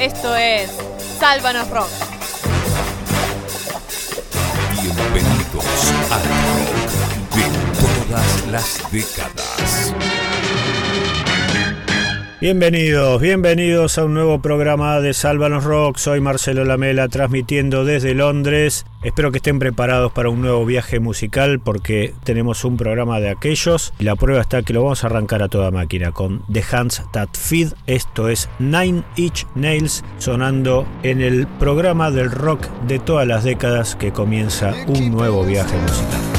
Esto 0.00 0.36
es 0.36 0.70
Sálvanos 1.18 1.68
Rock. 1.70 1.88
Bienvenidos 4.80 5.92
al 6.12 6.22
rock 6.22 7.34
de 7.34 8.06
todas 8.06 8.46
las 8.46 8.92
décadas. 8.92 9.94
Bienvenidos, 12.40 13.20
bienvenidos 13.20 13.98
a 13.98 14.04
un 14.04 14.14
nuevo 14.14 14.40
programa 14.40 15.00
de 15.00 15.12
Sálvanos 15.12 15.64
Rock. 15.64 15.96
Soy 15.96 16.20
Marcelo 16.20 16.64
Lamela 16.64 17.08
transmitiendo 17.08 17.84
desde 17.84 18.14
Londres. 18.14 18.86
Espero 19.08 19.32
que 19.32 19.38
estén 19.38 19.58
preparados 19.58 20.12
para 20.12 20.28
un 20.28 20.42
nuevo 20.42 20.66
viaje 20.66 21.00
musical 21.00 21.60
porque 21.60 22.12
tenemos 22.24 22.66
un 22.66 22.76
programa 22.76 23.20
de 23.20 23.30
aquellos 23.30 23.94
la 23.98 24.16
prueba 24.16 24.42
está 24.42 24.62
que 24.62 24.74
lo 24.74 24.82
vamos 24.82 25.02
a 25.02 25.06
arrancar 25.06 25.42
a 25.42 25.48
toda 25.48 25.70
máquina 25.70 26.12
con 26.12 26.42
The 26.52 26.62
Hands 26.70 27.02
That 27.12 27.30
Feed. 27.32 27.72
Esto 27.86 28.28
es 28.28 28.50
Nine 28.58 29.02
Inch 29.16 29.46
Nails 29.54 30.04
sonando 30.18 30.86
en 31.02 31.22
el 31.22 31.46
programa 31.46 32.10
del 32.10 32.30
rock 32.30 32.68
de 32.86 32.98
todas 32.98 33.26
las 33.26 33.44
décadas 33.44 33.96
que 33.96 34.12
comienza 34.12 34.74
un 34.86 35.10
nuevo 35.10 35.42
viaje 35.42 35.78
musical. 35.78 36.37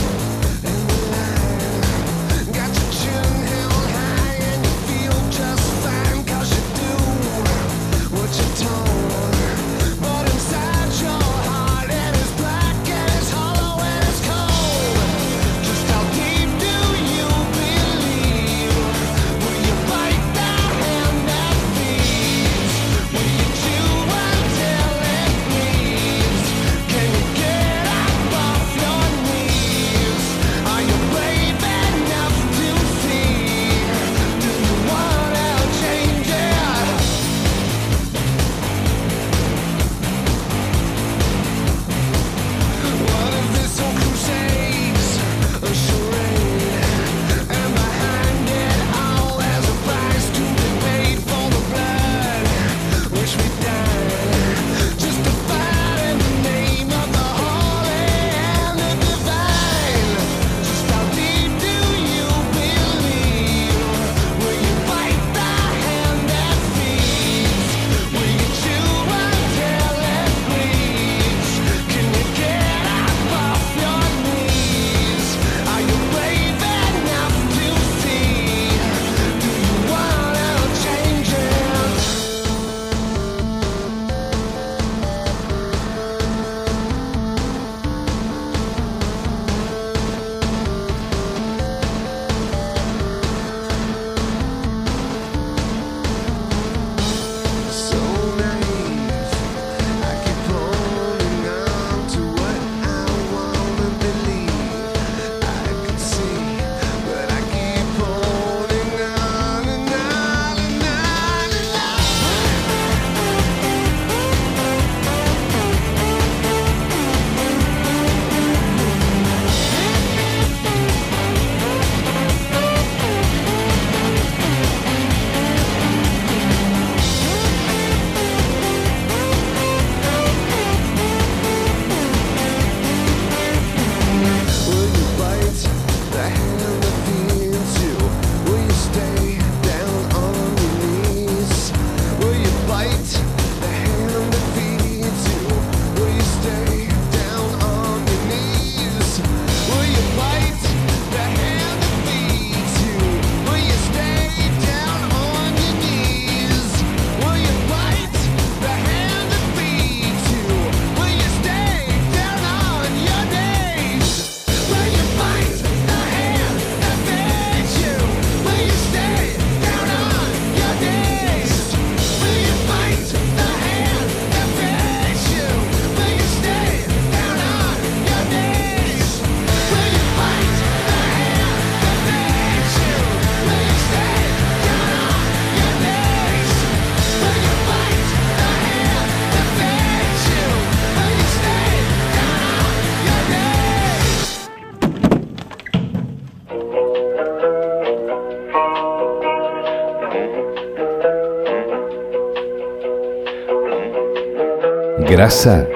Grasa, 205.29 205.67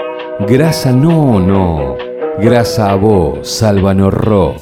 grasa 0.48 0.92
no, 0.92 1.40
no. 1.40 1.96
Grasa 2.40 2.90
a 2.90 2.96
vos, 2.96 3.48
Salvano 3.48 4.10
Ro. 4.10 4.56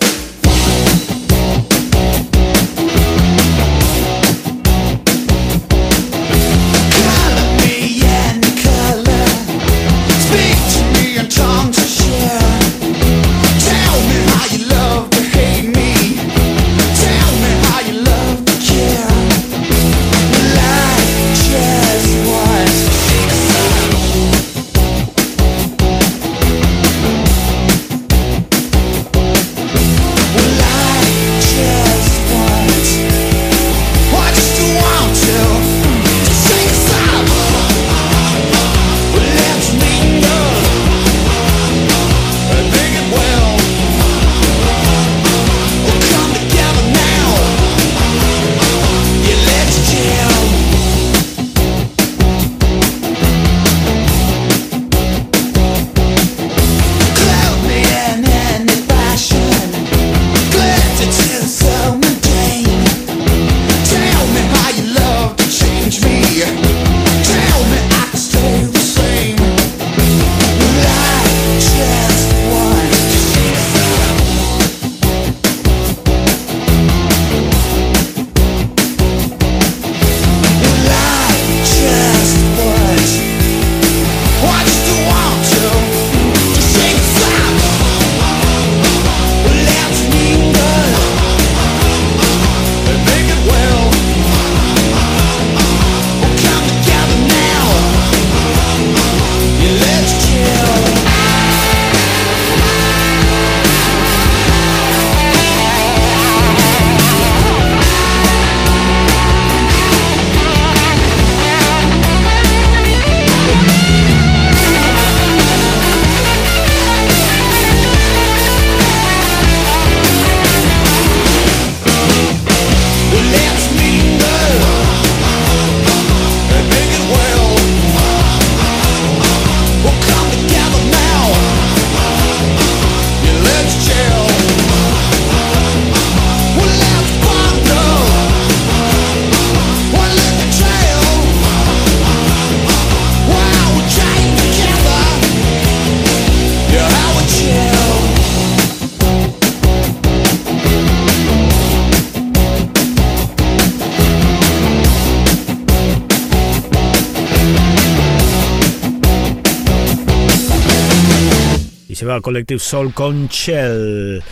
Soul 162.60 162.94
con 162.94 163.28
Shell. 163.28 164.24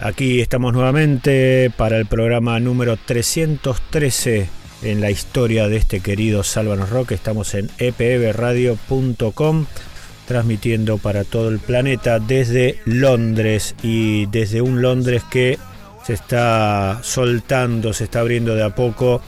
Aquí 0.00 0.40
estamos 0.40 0.72
nuevamente 0.72 1.70
para 1.76 1.96
el 1.96 2.06
programa 2.06 2.58
número 2.60 2.96
313 2.96 4.48
en 4.82 5.00
la 5.00 5.10
historia 5.10 5.68
de 5.68 5.76
este 5.76 6.00
querido 6.00 6.42
Sálvanos 6.42 6.90
Rock. 6.90 7.12
Estamos 7.12 7.54
en 7.54 7.70
epbradio.com 7.78 9.66
transmitiendo 10.26 10.98
para 10.98 11.24
todo 11.24 11.48
el 11.48 11.58
planeta 11.58 12.18
desde 12.18 12.80
Londres 12.84 13.74
y 13.82 14.26
desde 14.26 14.60
un 14.60 14.82
Londres 14.82 15.22
que 15.30 15.58
se 16.04 16.14
está 16.14 17.00
soltando, 17.02 17.92
se 17.92 18.04
está 18.04 18.20
abriendo 18.20 18.54
de 18.54 18.64
a 18.64 18.74
poco. 18.74 19.20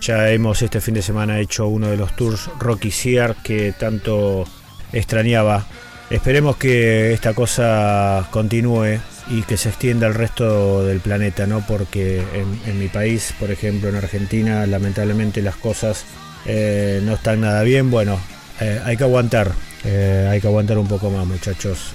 Ya 0.00 0.30
hemos 0.30 0.62
este 0.62 0.80
fin 0.80 0.94
de 0.94 1.02
semana 1.02 1.38
hecho 1.40 1.66
uno 1.66 1.88
de 1.88 1.96
los 1.96 2.14
tours 2.16 2.50
Rocky 2.58 2.90
Sear 2.90 3.36
que 3.42 3.72
tanto 3.72 4.44
extrañaba. 4.92 5.66
Esperemos 6.12 6.58
que 6.58 7.14
esta 7.14 7.32
cosa 7.32 8.28
continúe 8.30 8.98
y 9.30 9.40
que 9.44 9.56
se 9.56 9.70
extienda 9.70 10.06
al 10.06 10.12
resto 10.12 10.84
del 10.84 11.00
planeta, 11.00 11.46
¿no? 11.46 11.64
Porque 11.66 12.22
en, 12.66 12.78
mi 12.78 12.88
país, 12.88 13.32
por 13.40 13.50
ejemplo, 13.50 13.88
en 13.88 13.94
Argentina, 13.96 14.66
lamentablemente 14.66 15.40
las 15.40 15.56
cosas 15.56 16.04
eh, 16.44 17.00
no 17.02 17.14
están 17.14 17.40
nada 17.40 17.62
bien. 17.62 17.90
Bueno, 17.90 18.20
eh, 18.60 18.78
hay 18.84 18.98
que 18.98 19.04
aguantar, 19.04 19.52
eh, 19.84 20.28
hay 20.30 20.38
que 20.38 20.48
aguantar 20.48 20.76
un 20.76 20.86
poco 20.86 21.08
más, 21.08 21.26
muchachos. 21.26 21.94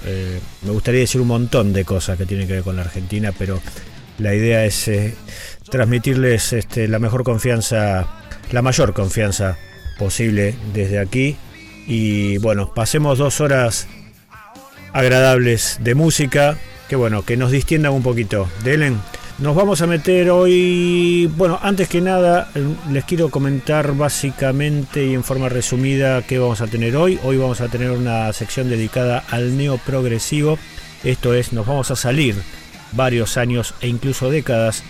me 0.62 0.72
gustaría 0.72 1.02
decir 1.02 1.20
un 1.20 1.28
montón 1.28 1.72
de 1.72 1.84
cosas 1.84 2.18
que 2.18 2.26
tienen 2.26 2.48
que 2.48 2.54
ver 2.54 2.64
con 2.64 2.74
la 2.74 2.82
Argentina, 2.82 3.32
pero 3.38 3.60
la 4.18 4.34
idea 4.34 4.64
es 4.64 4.90
transmitirles 5.70 6.54
este, 6.54 6.88
la 6.88 6.98
mejor 6.98 7.22
confianza, 7.22 8.08
la 8.50 8.62
mayor 8.62 8.94
confianza 8.94 9.56
posible 9.96 10.56
desde 10.74 10.98
aquí. 10.98 11.36
Y 11.86 12.36
bueno, 12.38 12.74
pasemos 12.74 13.16
dos 13.16 13.40
horas 13.40 13.86
agradables 14.92 15.78
de 15.80 15.94
música, 15.94 16.56
que 16.88 16.96
bueno, 16.96 17.22
que 17.24 17.36
nos 17.36 17.50
distiendan 17.50 17.92
un 17.92 18.02
poquito. 18.02 18.48
Delen. 18.64 19.00
Nos 19.38 19.54
vamos 19.54 19.82
a 19.82 19.86
meter 19.86 20.30
hoy, 20.30 21.30
bueno, 21.36 21.60
antes 21.62 21.88
que 21.88 22.00
nada 22.00 22.50
les 22.90 23.04
quiero 23.04 23.28
comentar 23.28 23.94
básicamente 23.94 25.06
y 25.06 25.14
en 25.14 25.22
forma 25.22 25.48
resumida 25.48 26.22
qué 26.22 26.40
vamos 26.40 26.60
a 26.60 26.66
tener 26.66 26.96
hoy. 26.96 27.20
Hoy 27.22 27.36
vamos 27.36 27.60
a 27.60 27.68
tener 27.68 27.92
una 27.92 28.32
sección 28.32 28.68
dedicada 28.68 29.22
al 29.30 29.56
neoprogresivo. 29.56 30.58
Esto 31.04 31.34
es, 31.34 31.52
nos 31.52 31.66
vamos 31.66 31.92
a 31.92 31.96
salir 31.96 32.34
varios 32.90 33.36
años 33.36 33.74
e 33.80 33.86
incluso 33.86 34.28
décadas 34.28 34.82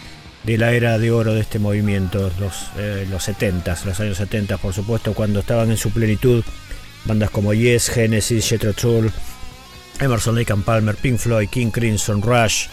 de 0.44 0.56
la 0.56 0.72
era 0.72 0.98
de 0.98 1.10
oro 1.10 1.34
de 1.34 1.42
este 1.42 1.58
movimiento, 1.58 2.30
los, 2.40 2.70
eh, 2.78 3.06
los 3.10 3.24
70, 3.24 3.76
los 3.84 4.00
años 4.00 4.16
70 4.16 4.56
por 4.56 4.72
supuesto, 4.72 5.12
cuando 5.12 5.40
estaban 5.40 5.70
en 5.70 5.76
su 5.76 5.90
plenitud 5.90 6.42
bandas 7.04 7.30
como 7.30 7.52
Yes, 7.52 7.90
Genesis, 7.90 8.48
Jethro 8.48 8.72
Tull, 8.72 9.12
Emerson 10.00 10.34
Lake 10.34 10.52
and 10.52 10.64
Palmer, 10.64 10.94
Pink 10.94 11.18
Floyd, 11.18 11.48
King 11.48 11.70
Crimson, 11.70 12.22
Rush. 12.22 12.66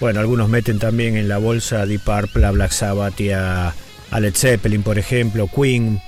Bueno, 0.00 0.20
algunos 0.20 0.48
meten 0.48 0.78
también 0.78 1.16
en 1.16 1.28
la 1.28 1.38
bolsa 1.38 1.86
Deep 1.86 2.02
Purple, 2.02 2.46
a 2.46 2.50
Black 2.50 2.72
Sabbath 2.72 3.20
y 3.20 3.30
a, 3.30 3.74
Led 4.18 4.34
Zeppelin, 4.34 4.82
por 4.82 4.98
ejemplo, 4.98 5.48
Queen. 5.48 6.00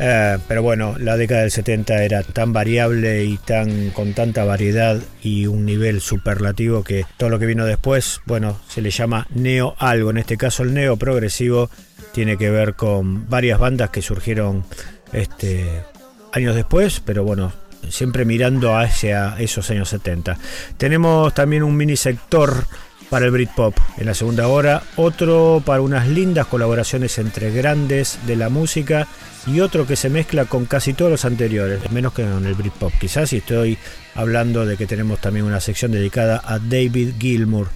Eh, 0.00 0.38
pero 0.46 0.62
bueno, 0.62 0.96
la 0.98 1.16
década 1.16 1.40
del 1.42 1.50
70 1.50 2.04
era 2.04 2.22
tan 2.22 2.52
variable 2.52 3.24
y 3.24 3.36
tan 3.36 3.90
con 3.90 4.14
tanta 4.14 4.44
variedad 4.44 5.00
y 5.22 5.46
un 5.46 5.64
nivel 5.64 6.00
superlativo 6.00 6.84
que 6.84 7.04
todo 7.16 7.30
lo 7.30 7.38
que 7.38 7.46
vino 7.46 7.66
después, 7.66 8.20
bueno, 8.24 8.60
se 8.68 8.80
le 8.80 8.90
llama 8.90 9.26
neo 9.34 9.74
algo. 9.78 10.10
En 10.10 10.18
este 10.18 10.36
caso 10.36 10.62
el 10.62 10.72
neo 10.72 10.96
progresivo 10.96 11.68
tiene 12.12 12.36
que 12.36 12.50
ver 12.50 12.74
con 12.74 13.28
varias 13.28 13.58
bandas 13.58 13.90
que 13.90 14.02
surgieron 14.02 14.64
este, 15.12 15.66
años 16.32 16.54
después, 16.54 17.00
pero 17.04 17.24
bueno, 17.24 17.52
siempre 17.88 18.24
mirando 18.24 18.76
hacia 18.76 19.36
esos 19.38 19.70
años 19.70 19.88
70. 19.88 20.36
Tenemos 20.76 21.34
también 21.34 21.62
un 21.62 21.76
mini 21.76 21.96
sector 21.96 22.64
para 23.10 23.26
el 23.26 23.30
Britpop 23.30 23.76
en 23.96 24.06
la 24.06 24.14
segunda 24.14 24.48
hora, 24.48 24.82
otro 24.96 25.62
para 25.64 25.80
unas 25.80 26.08
lindas 26.08 26.46
colaboraciones 26.46 27.18
entre 27.18 27.50
grandes 27.50 28.18
de 28.26 28.36
la 28.36 28.48
música 28.48 29.08
y 29.52 29.60
otro 29.60 29.86
que 29.86 29.96
se 29.96 30.10
mezcla 30.10 30.44
con 30.44 30.66
casi 30.66 30.92
todos 30.92 31.10
los 31.10 31.24
anteriores, 31.24 31.90
menos 31.90 32.12
que 32.12 32.22
en 32.22 32.44
el 32.44 32.54
Britpop. 32.54 32.92
Quizás 33.00 33.30
si 33.30 33.38
estoy 33.38 33.78
hablando 34.14 34.66
de 34.66 34.76
que 34.76 34.86
tenemos 34.86 35.20
también 35.20 35.46
una 35.46 35.60
sección 35.60 35.92
dedicada 35.92 36.42
a 36.44 36.58
David 36.58 37.14
Gilmour. 37.18 37.68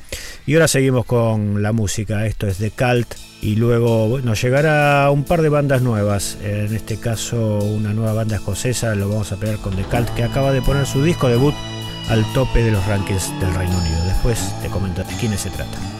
Y 0.46 0.54
ahora 0.54 0.68
seguimos 0.68 1.04
con 1.06 1.62
la 1.62 1.72
música, 1.72 2.26
esto 2.26 2.46
es 2.46 2.58
de 2.58 2.70
Cult 2.70 3.14
y 3.40 3.56
luego 3.56 4.20
nos 4.22 4.42
llegará 4.42 5.10
un 5.10 5.24
par 5.24 5.42
de 5.42 5.48
bandas 5.48 5.82
nuevas, 5.82 6.38
en 6.42 6.74
este 6.74 6.98
caso 6.98 7.58
una 7.58 7.92
nueva 7.92 8.12
banda 8.12 8.36
escocesa, 8.36 8.94
lo 8.94 9.08
vamos 9.08 9.32
a 9.32 9.36
pegar 9.36 9.58
con 9.58 9.74
The 9.74 9.82
Cult, 9.84 10.10
que 10.10 10.24
acaba 10.24 10.52
de 10.52 10.62
poner 10.62 10.86
su 10.86 11.02
disco 11.02 11.28
debut 11.28 11.54
al 12.08 12.24
tope 12.34 12.62
de 12.62 12.72
los 12.72 12.84
rankings 12.86 13.30
del 13.40 13.54
Reino 13.54 13.78
Unido. 13.78 14.04
Después 14.06 14.54
te 14.62 14.68
comento 14.68 15.02
de 15.04 15.14
quiénes 15.16 15.40
se 15.40 15.50
trata. 15.50 15.91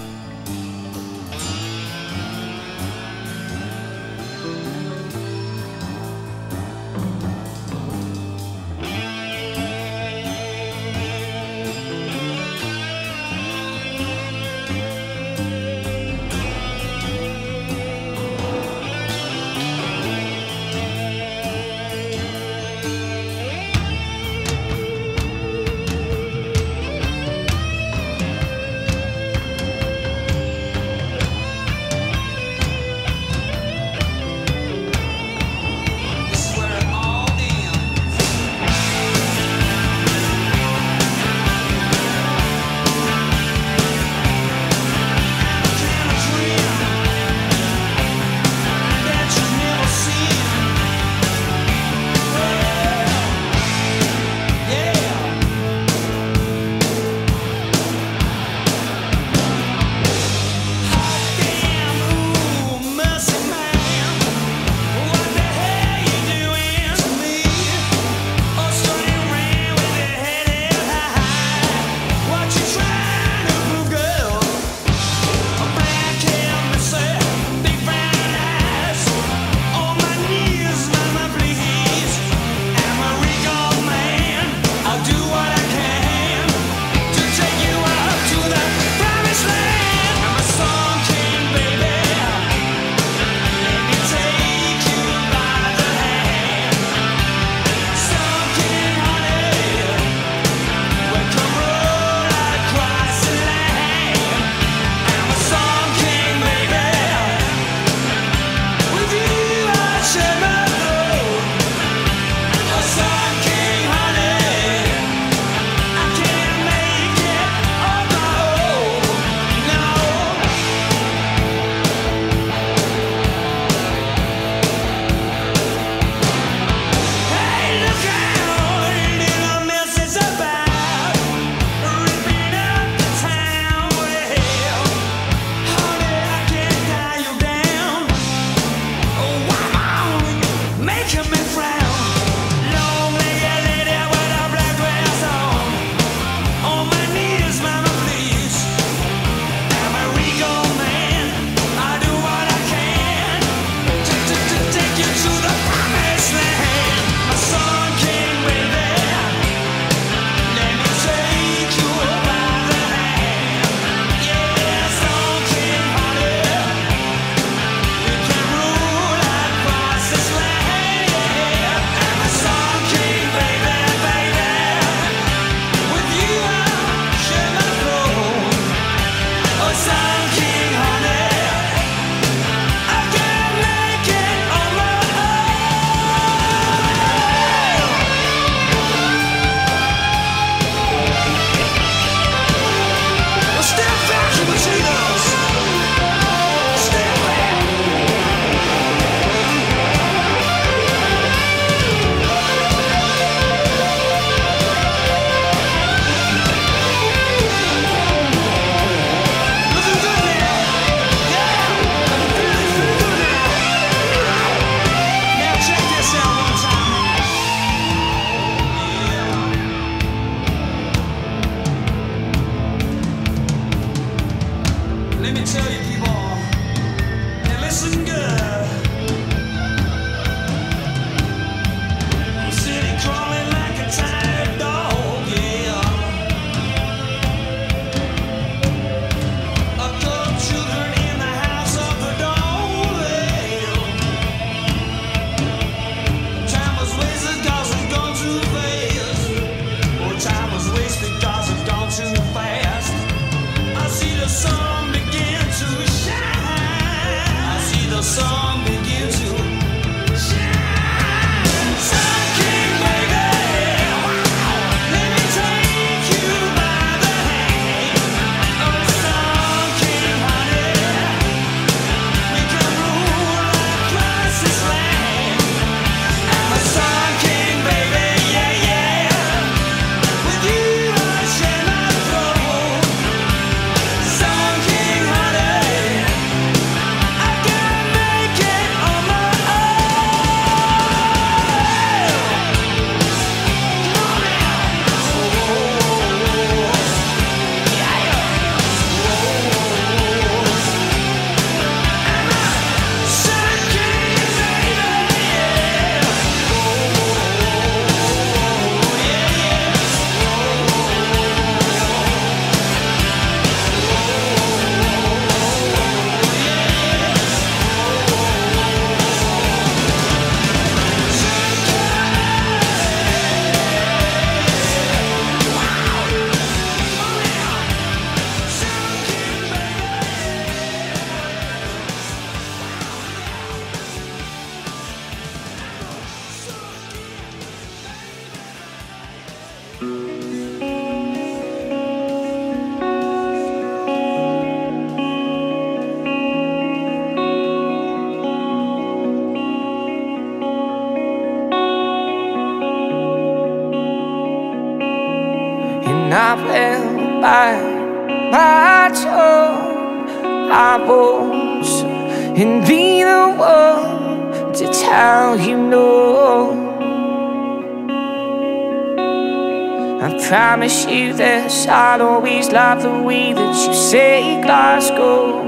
promise 370.33 370.87
you 370.87 371.13
this 371.13 371.67
I'll 371.67 372.01
always 372.01 372.49
love 372.49 372.81
the 372.83 373.03
way 373.03 373.35
that 373.35 373.55
you 373.67 373.75
say 373.75 374.41
Glasgow. 374.41 375.43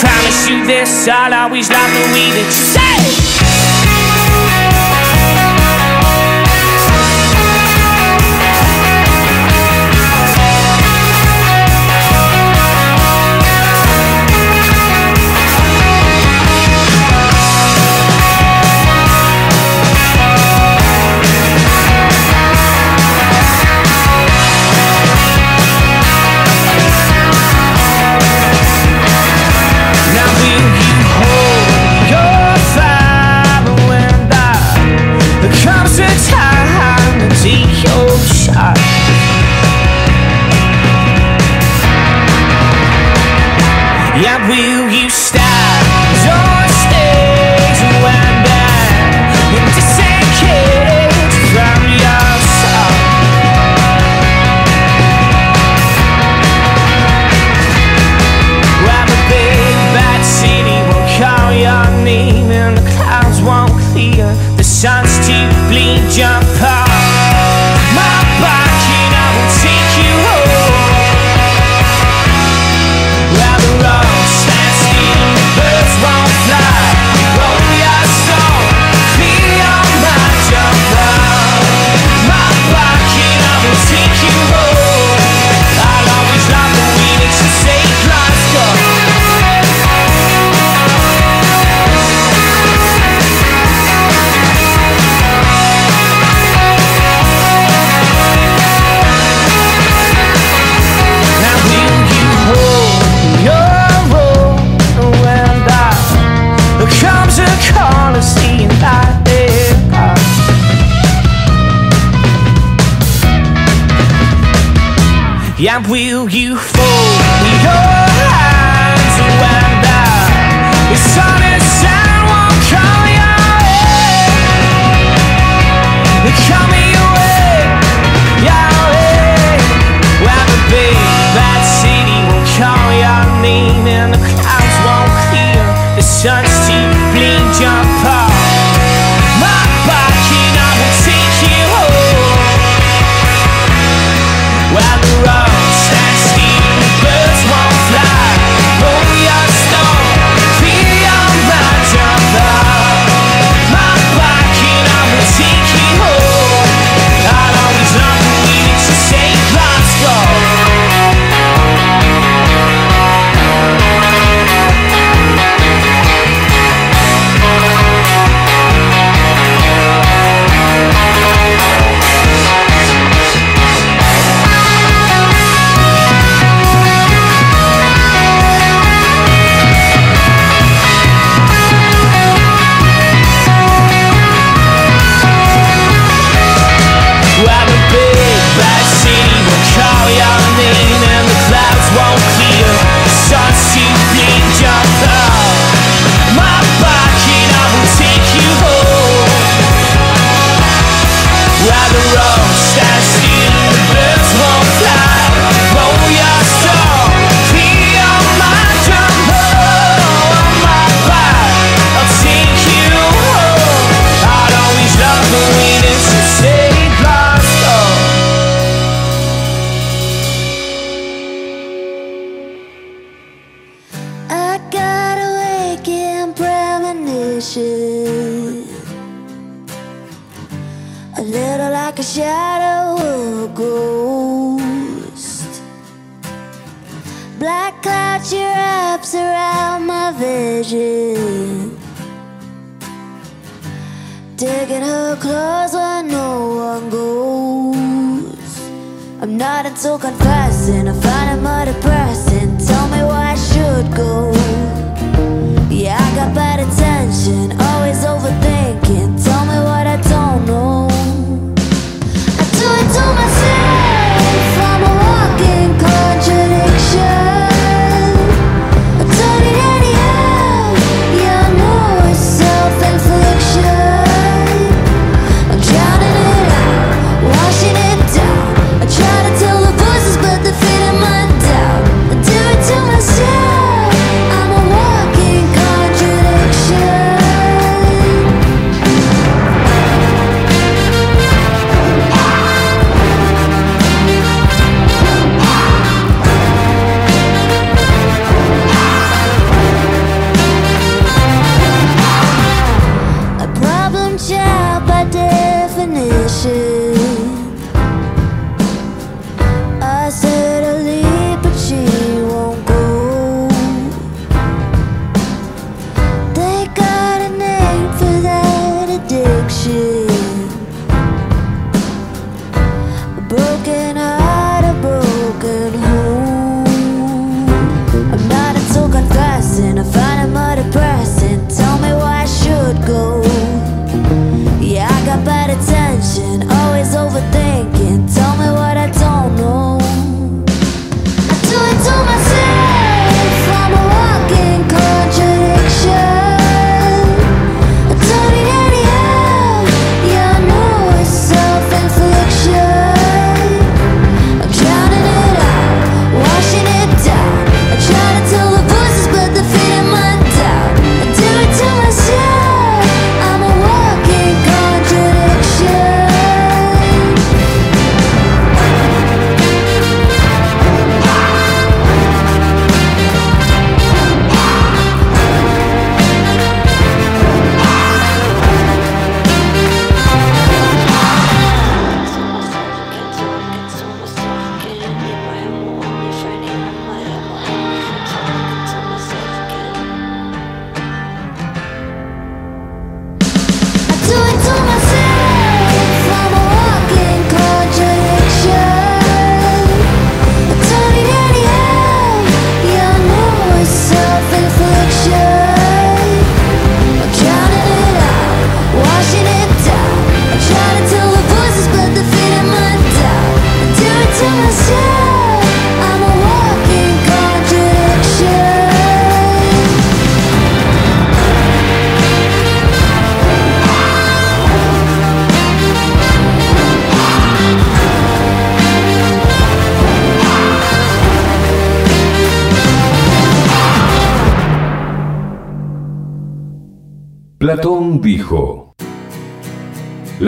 Promise 0.00 0.48
you 0.50 0.66
this 0.66 1.06
I'll 1.06 1.32
always 1.32 1.70
love 1.70 1.90
the 1.92 2.06
way 2.12 2.28
that 2.32 2.44
you 2.44 2.50
say. 2.50 2.87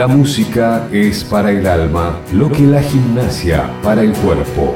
La 0.00 0.08
música 0.08 0.88
es 0.90 1.22
para 1.24 1.50
el 1.50 1.66
alma 1.66 2.18
lo 2.32 2.50
que 2.50 2.62
la 2.62 2.82
gimnasia 2.82 3.70
para 3.82 4.00
el 4.00 4.12
cuerpo. 4.12 4.74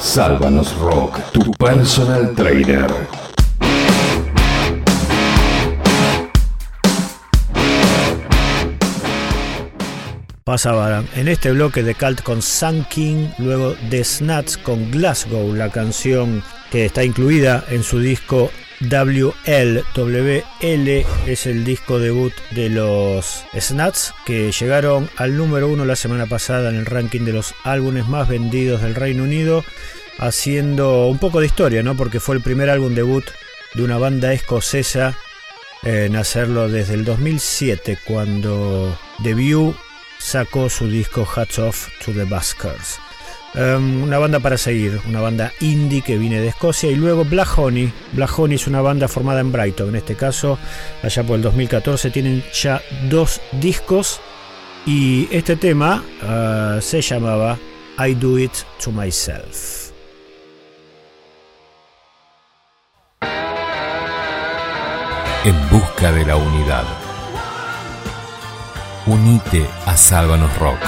Sálvanos 0.00 0.78
Rock, 0.78 1.18
tu 1.32 1.50
personal 1.54 2.32
trainer. 2.36 2.86
Pasaba 10.44 11.02
en 11.16 11.26
este 11.26 11.50
bloque 11.50 11.82
de 11.82 11.96
Cult 11.96 12.22
con 12.22 12.40
Sun 12.40 12.86
King, 12.88 13.30
luego 13.38 13.74
The 13.90 14.04
Snats 14.04 14.58
con 14.58 14.92
Glasgow, 14.92 15.54
la 15.54 15.70
canción 15.70 16.40
que 16.70 16.84
está 16.84 17.02
incluida 17.02 17.64
en 17.68 17.82
su 17.82 17.98
disco 17.98 18.48
WL. 18.88 19.84
WL 19.94 21.06
es 21.26 21.46
el 21.46 21.64
disco 21.64 21.98
debut 21.98 22.32
de 22.50 22.68
los 22.68 23.44
Snats 23.58 24.12
que 24.26 24.50
llegaron 24.50 25.08
al 25.16 25.36
número 25.36 25.68
uno 25.68 25.84
la 25.84 25.96
semana 25.96 26.26
pasada 26.26 26.70
en 26.70 26.76
el 26.76 26.86
ranking 26.86 27.20
de 27.20 27.32
los 27.32 27.54
álbumes 27.62 28.08
más 28.08 28.28
vendidos 28.28 28.82
del 28.82 28.94
Reino 28.94 29.22
Unido, 29.22 29.64
haciendo 30.18 31.06
un 31.06 31.18
poco 31.18 31.40
de 31.40 31.46
historia, 31.46 31.82
¿no? 31.82 31.96
Porque 31.96 32.20
fue 32.20 32.34
el 32.34 32.42
primer 32.42 32.70
álbum 32.70 32.94
debut 32.94 33.24
de 33.74 33.84
una 33.84 33.98
banda 33.98 34.32
escocesa 34.32 35.16
en 35.84 36.16
hacerlo 36.16 36.68
desde 36.68 36.94
el 36.94 37.04
2007, 37.04 37.98
cuando 38.04 38.98
The 39.22 39.34
View 39.34 39.74
sacó 40.18 40.68
su 40.68 40.88
disco 40.88 41.28
Hats 41.36 41.58
Off 41.58 41.88
to 42.04 42.12
the 42.12 42.24
Buskers. 42.24 42.98
Um, 43.54 44.04
una 44.04 44.18
banda 44.18 44.40
para 44.40 44.56
seguir, 44.56 44.98
una 45.06 45.20
banda 45.20 45.52
indie 45.60 46.00
que 46.00 46.16
viene 46.16 46.40
de 46.40 46.48
Escocia 46.48 46.90
y 46.90 46.94
luego 46.94 47.24
Black 47.24 47.58
Honey. 47.58 47.92
Black 48.12 48.38
Honey 48.38 48.56
es 48.56 48.66
una 48.66 48.80
banda 48.80 49.08
formada 49.08 49.40
en 49.40 49.52
Brighton, 49.52 49.90
en 49.90 49.96
este 49.96 50.14
caso, 50.14 50.58
allá 51.02 51.22
por 51.22 51.36
el 51.36 51.42
2014, 51.42 52.10
tienen 52.10 52.42
ya 52.54 52.80
dos 53.10 53.42
discos 53.52 54.20
y 54.86 55.28
este 55.30 55.56
tema 55.56 56.02
uh, 56.22 56.80
se 56.80 57.02
llamaba 57.02 57.58
I 57.98 58.14
Do 58.14 58.38
It 58.38 58.52
to 58.82 58.90
Myself. 58.90 59.92
En 65.44 65.70
busca 65.70 66.10
de 66.12 66.24
la 66.24 66.36
unidad. 66.36 66.84
Unite 69.06 69.66
a 69.84 69.96
Sálvanos 69.96 70.56
Rock. 70.58 70.78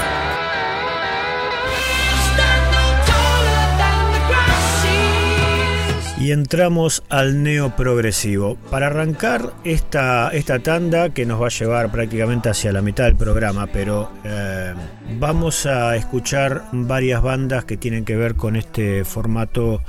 Y 6.25 6.33
entramos 6.33 7.03
al 7.11 7.43
neoprogresivo. 7.43 8.57
Para 8.71 8.87
arrancar 8.87 9.53
esta, 9.63 10.31
esta 10.31 10.59
tanda 10.59 11.11
que 11.11 11.27
nos 11.27 11.39
va 11.39 11.49
a 11.49 11.51
llevar 11.51 11.93
prácticamente 11.93 12.49
hacia 12.49 12.73
la 12.73 12.81
mitad 12.81 13.05
del 13.05 13.15
programa, 13.15 13.67
pero 13.67 14.11
eh, 14.25 14.73
vamos 15.19 15.67
a 15.67 15.95
escuchar 15.97 16.65
varias 16.73 17.21
bandas 17.21 17.67
que 17.67 17.77
tienen 17.77 18.07
que 18.07 18.17
ver 18.17 18.37
con 18.37 18.57
este 18.57 19.05
formato 19.05 19.83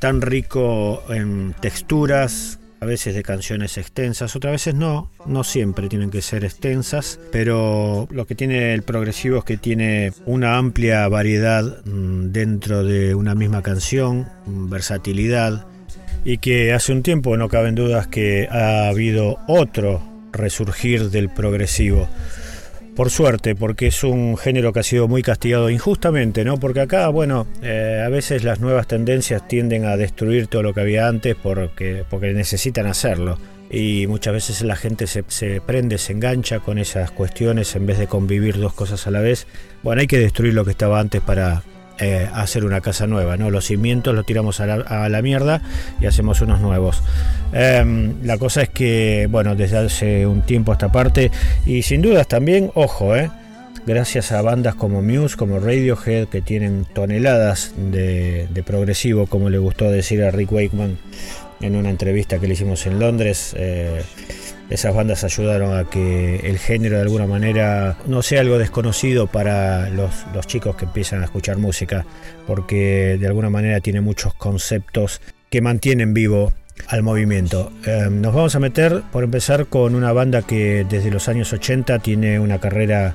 tan 0.00 0.20
rico 0.20 1.04
en 1.10 1.54
texturas, 1.60 2.57
a 2.80 2.86
veces 2.86 3.14
de 3.14 3.22
canciones 3.22 3.76
extensas, 3.76 4.36
otras 4.36 4.52
veces 4.52 4.74
no, 4.74 5.10
no 5.26 5.44
siempre 5.44 5.88
tienen 5.88 6.10
que 6.10 6.22
ser 6.22 6.44
extensas, 6.44 7.18
pero 7.32 8.06
lo 8.10 8.26
que 8.26 8.34
tiene 8.34 8.74
el 8.74 8.82
progresivo 8.82 9.38
es 9.38 9.44
que 9.44 9.56
tiene 9.56 10.12
una 10.26 10.58
amplia 10.58 11.08
variedad 11.08 11.84
mm, 11.84 12.30
dentro 12.30 12.84
de 12.84 13.14
una 13.14 13.34
misma 13.34 13.62
canción, 13.62 14.28
mm, 14.46 14.70
versatilidad, 14.70 15.66
y 16.24 16.38
que 16.38 16.72
hace 16.72 16.92
un 16.92 17.02
tiempo 17.02 17.36
no 17.36 17.48
caben 17.48 17.74
dudas 17.74 18.06
que 18.06 18.48
ha 18.50 18.88
habido 18.88 19.38
otro 19.46 20.02
resurgir 20.32 21.10
del 21.10 21.28
progresivo. 21.30 22.08
Por 22.98 23.10
suerte, 23.10 23.54
porque 23.54 23.86
es 23.86 24.02
un 24.02 24.36
género 24.36 24.72
que 24.72 24.80
ha 24.80 24.82
sido 24.82 25.06
muy 25.06 25.22
castigado 25.22 25.70
injustamente, 25.70 26.44
¿no? 26.44 26.58
Porque 26.58 26.80
acá, 26.80 27.08
bueno, 27.10 27.46
eh, 27.62 28.02
a 28.04 28.08
veces 28.08 28.42
las 28.42 28.58
nuevas 28.58 28.88
tendencias 28.88 29.46
tienden 29.46 29.84
a 29.84 29.96
destruir 29.96 30.48
todo 30.48 30.64
lo 30.64 30.74
que 30.74 30.80
había 30.80 31.06
antes 31.06 31.36
porque, 31.40 32.02
porque 32.10 32.32
necesitan 32.32 32.86
hacerlo. 32.86 33.38
Y 33.70 34.08
muchas 34.08 34.34
veces 34.34 34.62
la 34.62 34.74
gente 34.74 35.06
se, 35.06 35.22
se 35.28 35.60
prende, 35.60 35.96
se 35.98 36.12
engancha 36.12 36.58
con 36.58 36.76
esas 36.76 37.12
cuestiones 37.12 37.76
en 37.76 37.86
vez 37.86 37.98
de 38.00 38.08
convivir 38.08 38.58
dos 38.58 38.74
cosas 38.74 39.06
a 39.06 39.12
la 39.12 39.20
vez. 39.20 39.46
Bueno, 39.84 40.00
hay 40.00 40.08
que 40.08 40.18
destruir 40.18 40.54
lo 40.54 40.64
que 40.64 40.72
estaba 40.72 40.98
antes 40.98 41.20
para, 41.20 41.62
eh, 41.98 42.28
hacer 42.32 42.64
una 42.64 42.80
casa 42.80 43.06
nueva, 43.06 43.36
¿no? 43.36 43.50
Los 43.50 43.66
cimientos 43.66 44.14
los 44.14 44.24
tiramos 44.24 44.60
a 44.60 44.66
la, 44.66 44.74
a 44.74 45.08
la 45.08 45.22
mierda 45.22 45.62
y 46.00 46.06
hacemos 46.06 46.40
unos 46.40 46.60
nuevos. 46.60 47.02
Eh, 47.52 48.14
la 48.22 48.38
cosa 48.38 48.62
es 48.62 48.68
que, 48.68 49.26
bueno, 49.30 49.54
desde 49.54 49.78
hace 49.78 50.26
un 50.26 50.42
tiempo 50.42 50.72
a 50.72 50.74
esta 50.74 50.92
parte, 50.92 51.30
y 51.66 51.82
sin 51.82 52.02
dudas 52.02 52.28
también, 52.28 52.70
ojo, 52.74 53.16
¿eh? 53.16 53.30
gracias 53.88 54.32
a 54.32 54.42
bandas 54.42 54.74
como 54.74 55.00
Muse, 55.00 55.36
como 55.36 55.58
Radiohead, 55.58 56.28
que 56.28 56.42
tienen 56.42 56.84
toneladas 56.84 57.72
de, 57.76 58.46
de, 58.50 58.62
progresivo, 58.62 59.26
como 59.26 59.48
le 59.48 59.56
gustó 59.56 59.90
decir 59.90 60.22
a 60.22 60.30
Rick 60.30 60.52
Wakeman 60.52 60.98
en 61.60 61.74
una 61.74 61.90
entrevista 61.90 62.38
que 62.38 62.46
le 62.46 62.54
hicimos 62.54 62.86
en 62.86 62.98
Londres. 62.98 63.54
Eh, 63.56 64.02
esas 64.70 64.94
bandas 64.94 65.24
ayudaron 65.24 65.76
a 65.76 65.84
que 65.84 66.36
el 66.44 66.58
género 66.58 66.96
de 66.96 67.02
alguna 67.02 67.26
manera 67.26 67.96
no 68.06 68.22
sea 68.22 68.40
algo 68.40 68.58
desconocido 68.58 69.26
para 69.26 69.88
los, 69.90 70.10
los, 70.34 70.46
chicos 70.46 70.76
que 70.76 70.84
empiezan 70.84 71.22
a 71.22 71.24
escuchar 71.24 71.56
música, 71.56 72.04
porque 72.46 73.16
de 73.18 73.26
alguna 73.26 73.50
manera 73.50 73.80
tiene 73.80 74.00
muchos 74.00 74.34
conceptos 74.34 75.20
que 75.50 75.62
mantienen 75.62 76.12
vivo 76.14 76.52
al 76.86 77.02
movimiento. 77.02 77.72
Eh, 77.86 78.08
nos 78.10 78.34
vamos 78.34 78.54
a 78.54 78.60
meter, 78.60 79.02
por 79.10 79.24
empezar, 79.24 79.66
con 79.66 79.94
una 79.94 80.12
banda 80.12 80.42
que 80.42 80.86
desde 80.88 81.10
los 81.10 81.28
años 81.28 81.52
80 81.52 81.98
tiene 82.00 82.38
una 82.38 82.58
carrera 82.58 83.14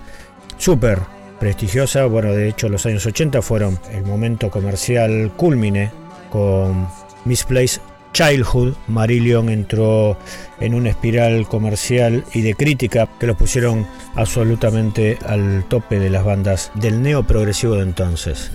súper 0.57 0.99
prestigiosa. 1.39 2.05
Bueno, 2.05 2.33
de 2.33 2.49
hecho 2.49 2.69
los 2.69 2.85
años 2.85 3.05
80 3.05 3.41
fueron 3.41 3.79
el 3.91 4.03
momento 4.03 4.49
comercial 4.49 5.31
culmine 5.37 5.91
con 6.29 6.87
Misplaced 7.25 7.81
Childhood, 8.13 8.75
Marillion 8.87 9.49
entró 9.49 10.17
en 10.59 10.73
una 10.75 10.91
espiral 10.91 11.47
comercial 11.47 12.23
y 12.33 12.41
de 12.41 12.53
crítica 12.53 13.09
que 13.19 13.27
los 13.27 13.35
pusieron 13.35 13.87
absolutamente 14.15 15.17
al 15.25 15.65
tope 15.67 15.99
de 15.99 16.09
las 16.09 16.23
bandas 16.23 16.71
del 16.75 17.01
neoprogresivo 17.01 17.75
de 17.75 17.83
entonces. 17.83 18.51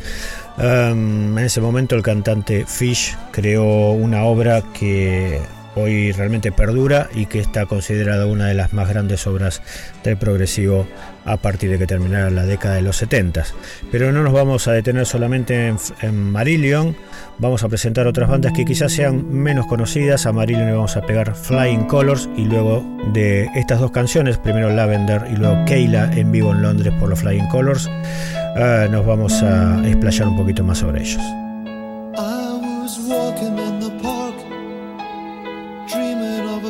Um, 0.56 1.36
en 1.38 1.44
ese 1.44 1.60
momento 1.60 1.94
el 1.94 2.02
cantante 2.02 2.64
Fish 2.66 3.16
creó 3.32 3.92
una 3.92 4.24
obra 4.24 4.62
que 4.72 5.40
hoy 5.82 6.12
realmente 6.12 6.52
perdura 6.52 7.08
y 7.14 7.26
que 7.26 7.40
está 7.40 7.66
considerada 7.66 8.26
una 8.26 8.46
de 8.46 8.54
las 8.54 8.72
más 8.72 8.88
grandes 8.88 9.26
obras 9.26 9.62
del 10.04 10.16
progresivo 10.16 10.86
a 11.24 11.36
partir 11.36 11.70
de 11.70 11.78
que 11.78 11.86
terminara 11.86 12.30
la 12.30 12.46
década 12.46 12.76
de 12.76 12.82
los 12.82 12.96
70. 12.96 13.44
Pero 13.92 14.12
no 14.12 14.22
nos 14.22 14.32
vamos 14.32 14.66
a 14.68 14.72
detener 14.72 15.06
solamente 15.06 15.68
en, 15.68 15.76
en 16.00 16.30
Marillion, 16.30 16.96
vamos 17.38 17.62
a 17.64 17.68
presentar 17.68 18.06
otras 18.06 18.28
bandas 18.28 18.52
que 18.52 18.64
quizás 18.64 18.92
sean 18.92 19.30
menos 19.30 19.66
conocidas. 19.66 20.26
A 20.26 20.32
Marillion 20.32 20.66
le 20.66 20.72
vamos 20.72 20.96
a 20.96 21.02
pegar 21.02 21.34
Flying 21.34 21.84
Colors 21.84 22.28
y 22.36 22.44
luego 22.44 22.84
de 23.12 23.48
estas 23.54 23.80
dos 23.80 23.90
canciones, 23.90 24.38
primero 24.38 24.70
Lavender 24.70 25.26
y 25.30 25.36
luego 25.36 25.64
Keila 25.64 26.10
en 26.14 26.32
vivo 26.32 26.52
en 26.52 26.62
Londres 26.62 26.94
por 26.98 27.08
los 27.08 27.20
Flying 27.20 27.48
Colors, 27.48 27.86
uh, 27.86 28.90
nos 28.90 29.04
vamos 29.06 29.42
a 29.42 29.86
explayar 29.86 30.28
un 30.28 30.36
poquito 30.36 30.64
más 30.64 30.78
sobre 30.78 31.02
ellos. 31.02 31.22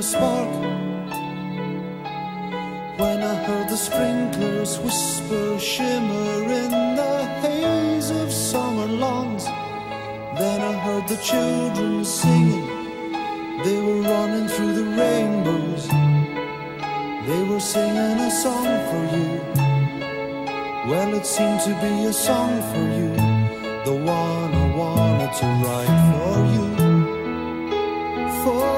Spark 0.03 0.49
when 2.99 3.23
I 3.23 3.35
heard 3.47 3.69
the 3.69 3.77
sprinklers 3.77 4.79
whisper, 4.79 5.59
shimmer 5.59 6.43
in 6.63 6.71
the 6.97 7.25
haze 7.43 8.11
of 8.11 8.33
summer 8.33 8.87
lawns. 8.87 9.45
Then 9.45 10.61
I 10.61 10.73
heard 10.73 11.09
the 11.09 11.17
children 11.17 12.05
singing, 12.05 12.67
they 13.65 13.81
were 13.81 14.03
running 14.03 14.49
through 14.49 14.75
the 14.75 14.89
rainbows. 15.01 15.89
They 17.29 17.43
were 17.43 17.61
singing 17.61 18.19
a 18.21 18.31
song 18.31 18.69
for 18.91 19.03
you. 19.17 19.31
Well, 20.91 21.15
it 21.15 21.27
seemed 21.27 21.61
to 21.63 21.75
be 21.81 22.05
a 22.07 22.13
song 22.13 22.63
for 22.71 22.85
you, 22.99 23.11
the 23.85 23.97
one 23.97 24.55
I 24.55 24.77
wanted 24.77 25.33
to 25.41 25.47
write 25.63 25.99
for 26.11 26.39
you. 26.55 26.69
For 28.43 28.78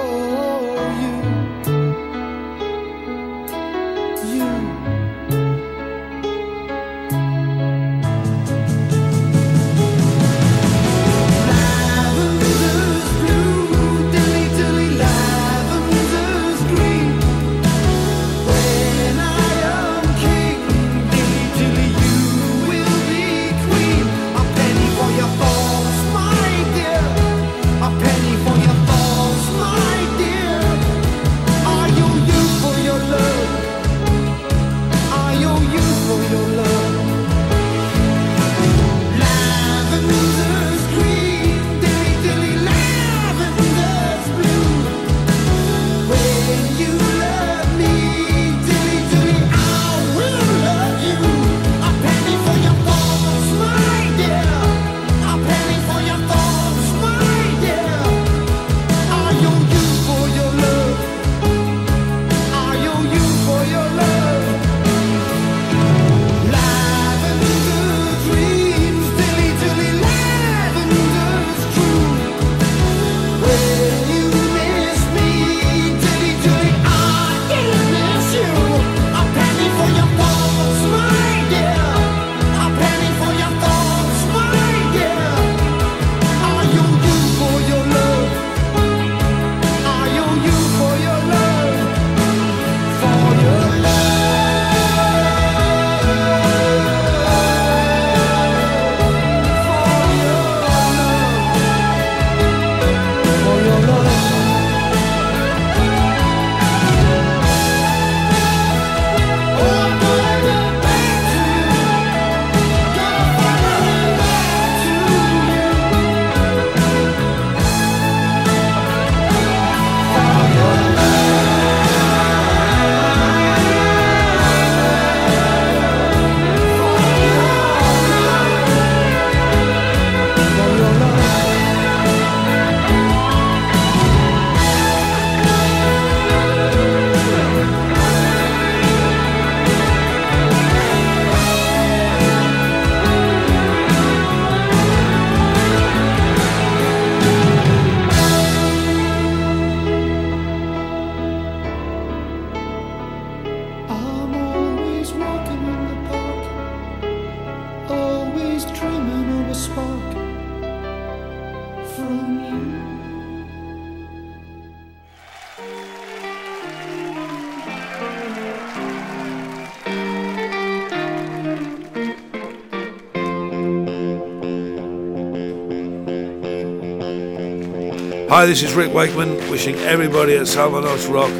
Hi, 178.41 178.47
this 178.47 178.63
is 178.63 178.73
Rick 178.73 178.95
Wakeman, 178.95 179.37
wishing 179.51 179.75
everybody 179.81 180.35
at 180.35 180.47
Salvanos 180.47 181.13
Rock 181.13 181.31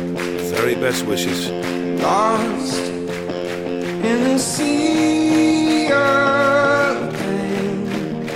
very 0.55 0.75
best 0.75 1.07
wishes. 1.07 1.49
Lost 2.03 2.79
in 4.05 4.25
the 4.25 4.39
sea 4.39 5.91
of 5.91 7.15
pain, 7.15 8.27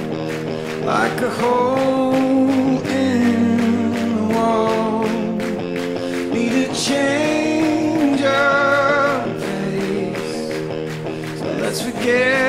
like 0.82 1.20
a 1.20 1.28
hole 1.28 2.14
in 2.86 4.16
the 4.16 4.34
wall, 4.34 5.04
need 6.32 6.70
a 6.70 6.74
change 6.74 8.22
of 8.22 9.26
pace. 9.42 10.48
So 11.38 11.44
let's 11.60 11.82
forget. 11.82 12.43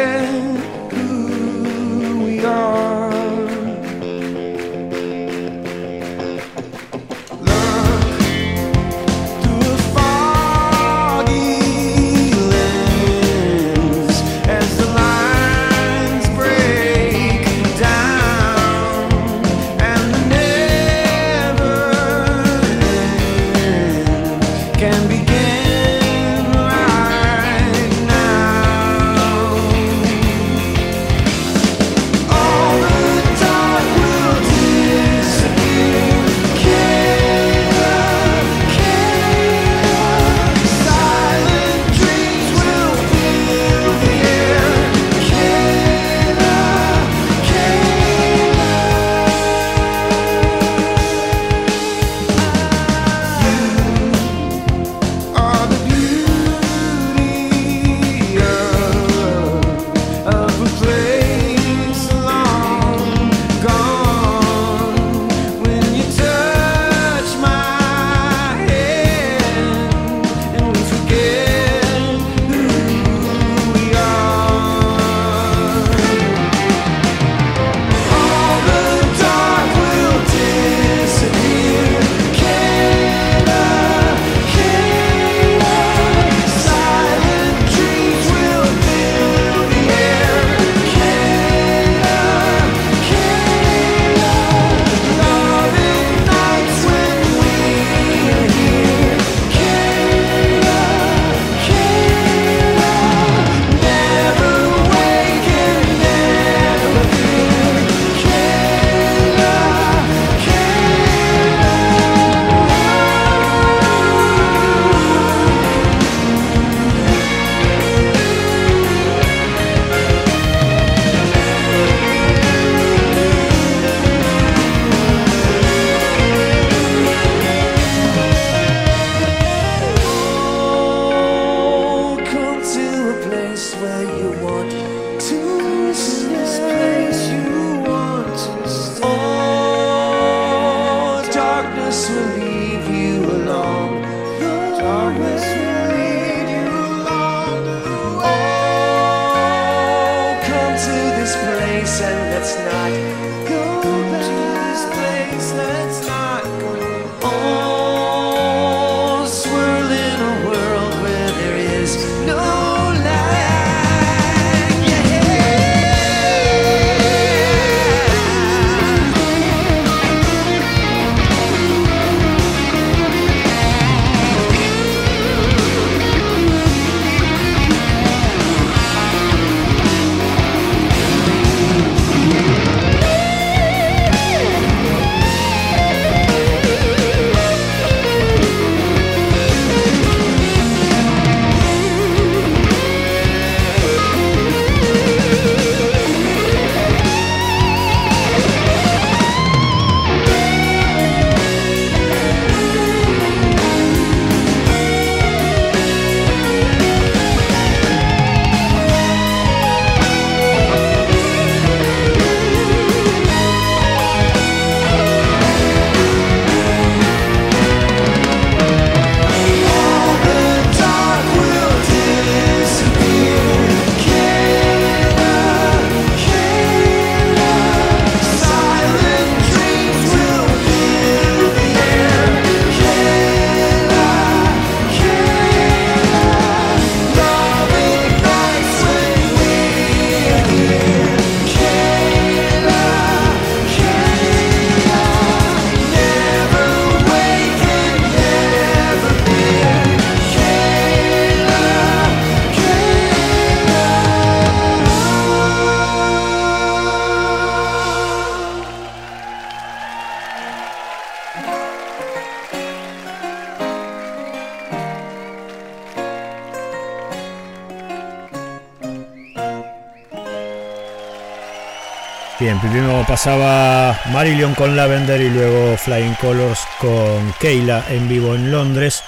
Primero 272.61 273.03
pasaba 273.07 273.99
Marillion 274.11 274.55
con 274.55 274.75
Lavender 274.75 275.21
y 275.21 275.29
luego 275.29 275.77
Flying 275.77 276.13
Colors 276.21 276.59
con 276.79 277.33
Keila 277.39 277.85
en 277.89 278.07
vivo 278.07 278.35
en 278.35 278.51
Londres. 278.51 279.03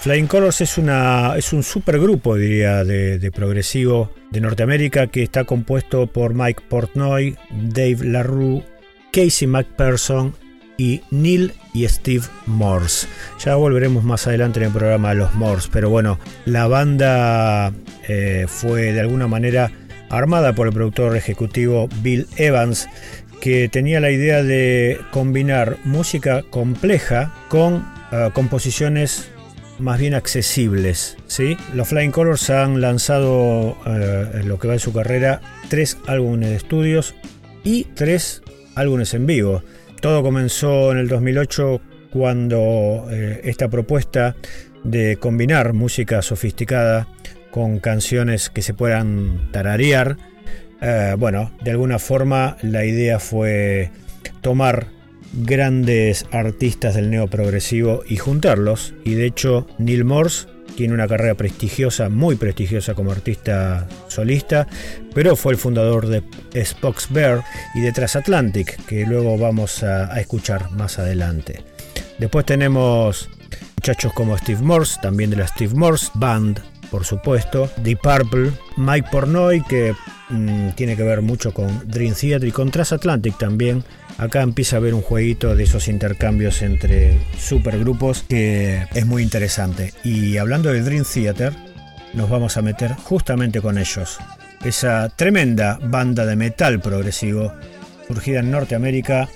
Flying 0.00 0.26
Colors 0.26 0.60
es, 0.60 0.78
una, 0.78 1.34
es 1.36 1.52
un 1.52 1.62
supergrupo, 1.62 2.36
diría, 2.36 2.84
de, 2.84 3.18
de 3.18 3.30
progresivo 3.30 4.12
de 4.30 4.40
Norteamérica 4.40 5.06
que 5.08 5.22
está 5.22 5.44
compuesto 5.44 6.06
por 6.06 6.34
Mike 6.34 6.62
Portnoy, 6.68 7.36
Dave 7.50 7.98
LaRue, 8.02 8.64
Casey 9.12 9.46
McPherson 9.46 10.34
y 10.76 11.02
Neil 11.10 11.52
y 11.74 11.86
Steve 11.86 12.24
Morse. 12.46 13.06
Ya 13.44 13.54
volveremos 13.54 14.04
más 14.04 14.26
adelante 14.26 14.60
en 14.60 14.66
el 14.66 14.72
programa 14.72 15.10
de 15.10 15.16
los 15.16 15.34
Morse, 15.34 15.68
pero 15.72 15.90
bueno, 15.90 16.18
la 16.44 16.66
banda 16.66 17.72
eh, 18.08 18.46
fue 18.48 18.92
de 18.92 19.00
alguna 19.00 19.28
manera 19.28 19.70
armada 20.12 20.54
por 20.54 20.68
el 20.68 20.72
productor 20.72 21.16
ejecutivo 21.16 21.88
Bill 22.02 22.28
Evans, 22.36 22.88
que 23.40 23.68
tenía 23.68 23.98
la 23.98 24.12
idea 24.12 24.42
de 24.44 25.00
combinar 25.10 25.78
música 25.84 26.44
compleja 26.48 27.34
con 27.48 27.74
uh, 27.74 28.30
composiciones 28.32 29.30
más 29.78 29.98
bien 29.98 30.14
accesibles. 30.14 31.16
¿sí? 31.26 31.56
Los 31.74 31.88
Flying 31.88 32.12
Colors 32.12 32.50
han 32.50 32.80
lanzado 32.80 33.70
uh, 33.70 34.36
en 34.38 34.48
lo 34.48 34.58
que 34.58 34.68
va 34.68 34.74
de 34.74 34.78
su 34.78 34.92
carrera 34.92 35.40
tres 35.68 35.98
álbumes 36.06 36.50
de 36.50 36.56
estudios 36.56 37.14
y 37.64 37.84
tres 37.94 38.42
álbumes 38.76 39.14
en 39.14 39.26
vivo. 39.26 39.62
Todo 40.00 40.22
comenzó 40.22 40.92
en 40.92 40.98
el 40.98 41.08
2008 41.08 41.80
cuando 42.12 43.06
eh, 43.10 43.40
esta 43.44 43.68
propuesta 43.68 44.36
de 44.84 45.16
combinar 45.16 45.72
música 45.72 46.22
sofisticada 46.22 47.08
con 47.52 47.78
canciones 47.78 48.50
que 48.50 48.62
se 48.62 48.74
puedan 48.74 49.52
tararear, 49.52 50.16
eh, 50.80 51.14
bueno, 51.16 51.52
de 51.62 51.70
alguna 51.70 52.00
forma 52.00 52.56
la 52.62 52.84
idea 52.84 53.20
fue 53.20 53.92
tomar 54.40 54.88
grandes 55.32 56.26
artistas 56.32 56.96
del 56.96 57.10
neoprogresivo 57.10 58.02
y 58.08 58.16
juntarlos. 58.16 58.94
Y 59.04 59.14
de 59.14 59.26
hecho, 59.26 59.68
Neil 59.78 60.04
Morse 60.04 60.48
tiene 60.76 60.94
una 60.94 61.06
carrera 61.06 61.34
prestigiosa, 61.34 62.08
muy 62.08 62.36
prestigiosa 62.36 62.94
como 62.94 63.12
artista 63.12 63.86
solista, 64.08 64.66
pero 65.14 65.36
fue 65.36 65.52
el 65.52 65.58
fundador 65.58 66.08
de 66.08 66.24
Spock's 66.64 67.08
Bear 67.10 67.44
y 67.74 67.80
de 67.80 67.92
Transatlantic, 67.92 68.84
que 68.86 69.06
luego 69.06 69.38
vamos 69.38 69.82
a, 69.82 70.12
a 70.12 70.20
escuchar 70.20 70.70
más 70.72 70.98
adelante. 70.98 71.62
Después 72.18 72.46
tenemos 72.46 73.28
muchachos 73.76 74.12
como 74.14 74.36
Steve 74.38 74.62
Morse, 74.62 74.98
también 75.02 75.30
de 75.30 75.36
la 75.36 75.46
Steve 75.46 75.74
Morse 75.74 76.10
Band, 76.14 76.71
por 76.92 77.06
supuesto, 77.06 77.70
Deep 77.78 78.00
Purple, 78.00 78.52
Mike 78.76 79.08
Pornoy, 79.10 79.62
que 79.62 79.94
mmm, 80.28 80.72
tiene 80.76 80.94
que 80.94 81.02
ver 81.02 81.22
mucho 81.22 81.54
con 81.54 81.88
Dream 81.88 82.14
Theater 82.14 82.46
y 82.46 82.52
con 82.52 82.70
Transatlantic 82.70 83.38
también. 83.38 83.82
Acá 84.18 84.42
empieza 84.42 84.76
a 84.76 84.78
haber 84.78 84.92
un 84.92 85.00
jueguito 85.00 85.56
de 85.56 85.64
esos 85.64 85.88
intercambios 85.88 86.60
entre 86.60 87.18
supergrupos 87.38 88.26
que 88.28 88.86
es 88.92 89.06
muy 89.06 89.22
interesante. 89.22 89.94
Y 90.04 90.36
hablando 90.36 90.70
de 90.70 90.82
Dream 90.82 91.04
Theater, 91.10 91.54
nos 92.12 92.28
vamos 92.28 92.58
a 92.58 92.62
meter 92.62 92.92
justamente 92.92 93.62
con 93.62 93.78
ellos. 93.78 94.18
Esa 94.62 95.08
tremenda 95.08 95.78
banda 95.82 96.26
de 96.26 96.36
metal 96.36 96.78
progresivo 96.80 97.54
surgida 98.06 98.40
en 98.40 98.50
Norteamérica 98.50 99.30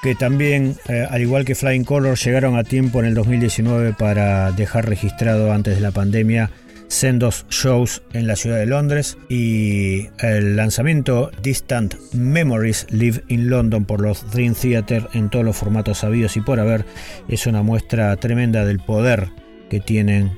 que 0.00 0.14
también, 0.14 0.76
eh, 0.88 1.08
al 1.10 1.20
igual 1.20 1.44
que 1.44 1.56
Flying 1.56 1.84
Colors, 1.84 2.24
llegaron 2.24 2.56
a 2.56 2.62
tiempo 2.62 3.00
en 3.00 3.06
el 3.06 3.14
2019 3.14 3.94
para 3.94 4.52
dejar 4.52 4.88
registrado 4.88 5.52
antes 5.52 5.74
de 5.74 5.80
la 5.80 5.90
pandemia 5.90 6.50
sendos 6.90 7.46
shows 7.50 8.02
en 8.12 8.26
la 8.26 8.36
ciudad 8.36 8.58
de 8.58 8.66
Londres 8.66 9.16
y 9.28 10.08
el 10.18 10.56
lanzamiento 10.56 11.30
Distant 11.40 11.94
Memories 12.12 12.86
Live 12.90 13.22
in 13.28 13.48
London 13.48 13.84
por 13.84 14.00
los 14.00 14.30
Dream 14.32 14.54
Theater 14.54 15.08
en 15.14 15.30
todos 15.30 15.44
los 15.44 15.56
formatos 15.56 15.98
sabidos 15.98 16.36
y 16.36 16.40
por 16.40 16.60
haber 16.60 16.84
es 17.28 17.46
una 17.46 17.62
muestra 17.62 18.14
tremenda 18.16 18.64
del 18.64 18.80
poder 18.80 19.30
que 19.70 19.80
tienen 19.80 20.32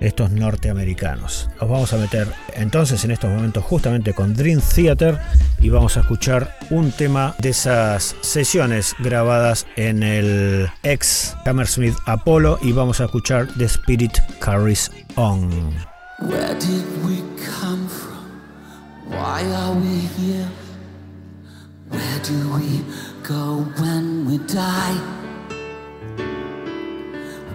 estos 0.00 0.30
norteamericanos. 0.30 1.48
Nos 1.60 1.70
vamos 1.70 1.92
a 1.94 1.96
meter 1.96 2.28
entonces 2.54 3.02
en 3.04 3.10
estos 3.10 3.30
momentos 3.30 3.64
justamente 3.64 4.12
con 4.12 4.34
Dream 4.34 4.60
Theater 4.60 5.18
y 5.60 5.70
vamos 5.70 5.96
a 5.96 6.00
escuchar 6.00 6.54
un 6.70 6.92
tema 6.92 7.34
de 7.38 7.50
esas 7.50 8.14
sesiones 8.20 8.94
grabadas 8.98 9.66
en 9.76 10.02
el 10.02 10.68
ex 10.82 11.34
Hammersmith 11.46 11.94
Apollo 12.04 12.58
y 12.60 12.72
vamos 12.72 13.00
a 13.00 13.06
escuchar 13.06 13.48
The 13.56 13.64
Spirit 13.64 14.18
Carries 14.40 14.90
On. 15.14 15.93
Where 16.20 16.54
did 16.54 17.04
we 17.04 17.22
come 17.44 17.88
from? 17.88 18.40
Why 19.08 19.44
are 19.44 19.74
we 19.74 19.98
here? 20.14 20.48
Where 21.88 22.18
do 22.20 22.54
we 22.54 22.84
go 23.24 23.64
when 23.80 24.24
we 24.24 24.38
die? 24.46 24.94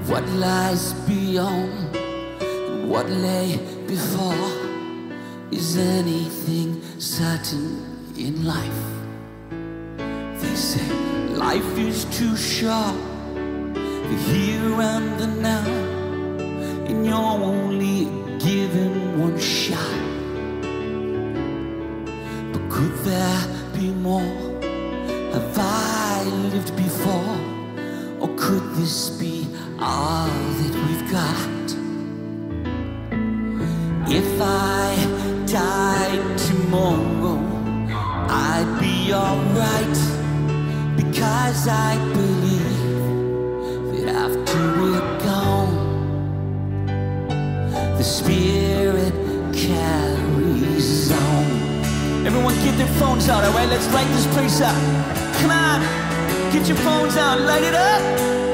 What 0.07 0.28
lies 0.28 0.91
beyond? 1.07 1.95
What 2.89 3.10
lay 3.10 3.57
before? 3.88 4.51
Is 5.51 5.78
anything 5.78 6.82
certain 6.99 8.14
in 8.18 8.45
life? 8.45 8.84
They 10.41 10.55
say 10.55 10.86
life 11.30 11.78
is 11.78 12.03
too 12.05 12.36
short, 12.36 12.95
the 13.74 14.18
here 14.28 14.82
and 14.82 15.18
the 15.18 15.28
now, 15.28 15.66
and 16.88 17.05
you're 17.05 17.16
only 17.16 18.28
given 18.39 19.19
one 19.19 19.37
shot. 19.37 19.77
But 22.53 22.69
could 22.69 22.95
there 23.03 23.43
be 23.73 23.91
more? 23.91 24.37
Have 25.33 25.57
I 25.57 26.23
lived 26.23 26.75
before? 26.75 27.35
Or 28.21 28.29
could 28.37 28.63
this 28.75 29.09
be 29.09 29.45
all 29.79 30.27
that 30.27 30.73
we've 30.87 31.11
got? 31.11 31.49
If 34.09 34.41
I 34.41 34.95
died 35.45 36.37
tomorrow, 36.37 37.37
I'd 38.29 38.77
be 38.79 39.13
alright 39.13 39.99
because 40.95 41.67
I 41.67 41.97
believe 42.13 42.79
that 43.91 44.15
after 44.15 44.81
we're 44.81 45.18
the 47.99 48.05
spirit 48.05 49.13
carries 49.53 51.11
on. 51.11 52.25
Everyone, 52.25 52.55
get 52.63 52.77
their 52.77 52.87
phones 52.97 53.27
out, 53.27 53.43
alright? 53.43 53.67
Let's 53.67 53.93
light 53.93 54.07
this 54.15 54.25
place 54.27 54.61
up. 54.61 54.73
Come 55.41 55.51
on, 55.51 55.81
get 56.53 56.65
your 56.65 56.77
phones 56.77 57.17
out, 57.17 57.41
light 57.41 57.63
it 57.63 57.73
up. 57.75 58.48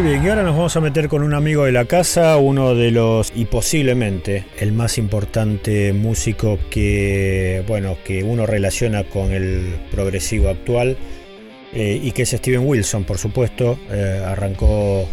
Muy 0.00 0.12
bien, 0.12 0.24
y 0.24 0.28
ahora 0.30 0.44
nos 0.44 0.56
vamos 0.56 0.74
a 0.76 0.80
meter 0.80 1.08
con 1.08 1.22
un 1.22 1.34
amigo 1.34 1.66
de 1.66 1.72
la 1.72 1.84
casa, 1.84 2.38
uno 2.38 2.74
de 2.74 2.90
los, 2.90 3.34
y 3.34 3.44
posiblemente 3.44 4.46
el 4.58 4.72
más 4.72 4.96
importante 4.96 5.92
músico 5.92 6.58
que, 6.70 7.62
bueno, 7.68 7.98
que 8.02 8.22
uno 8.22 8.46
relaciona 8.46 9.04
con 9.04 9.30
el 9.30 9.76
progresivo 9.90 10.48
actual, 10.48 10.96
eh, 11.74 12.00
y 12.02 12.12
que 12.12 12.22
es 12.22 12.30
Steven 12.30 12.66
Wilson, 12.66 13.04
por 13.04 13.18
supuesto. 13.18 13.78
Eh, 13.90 14.24
arrancó 14.26 15.06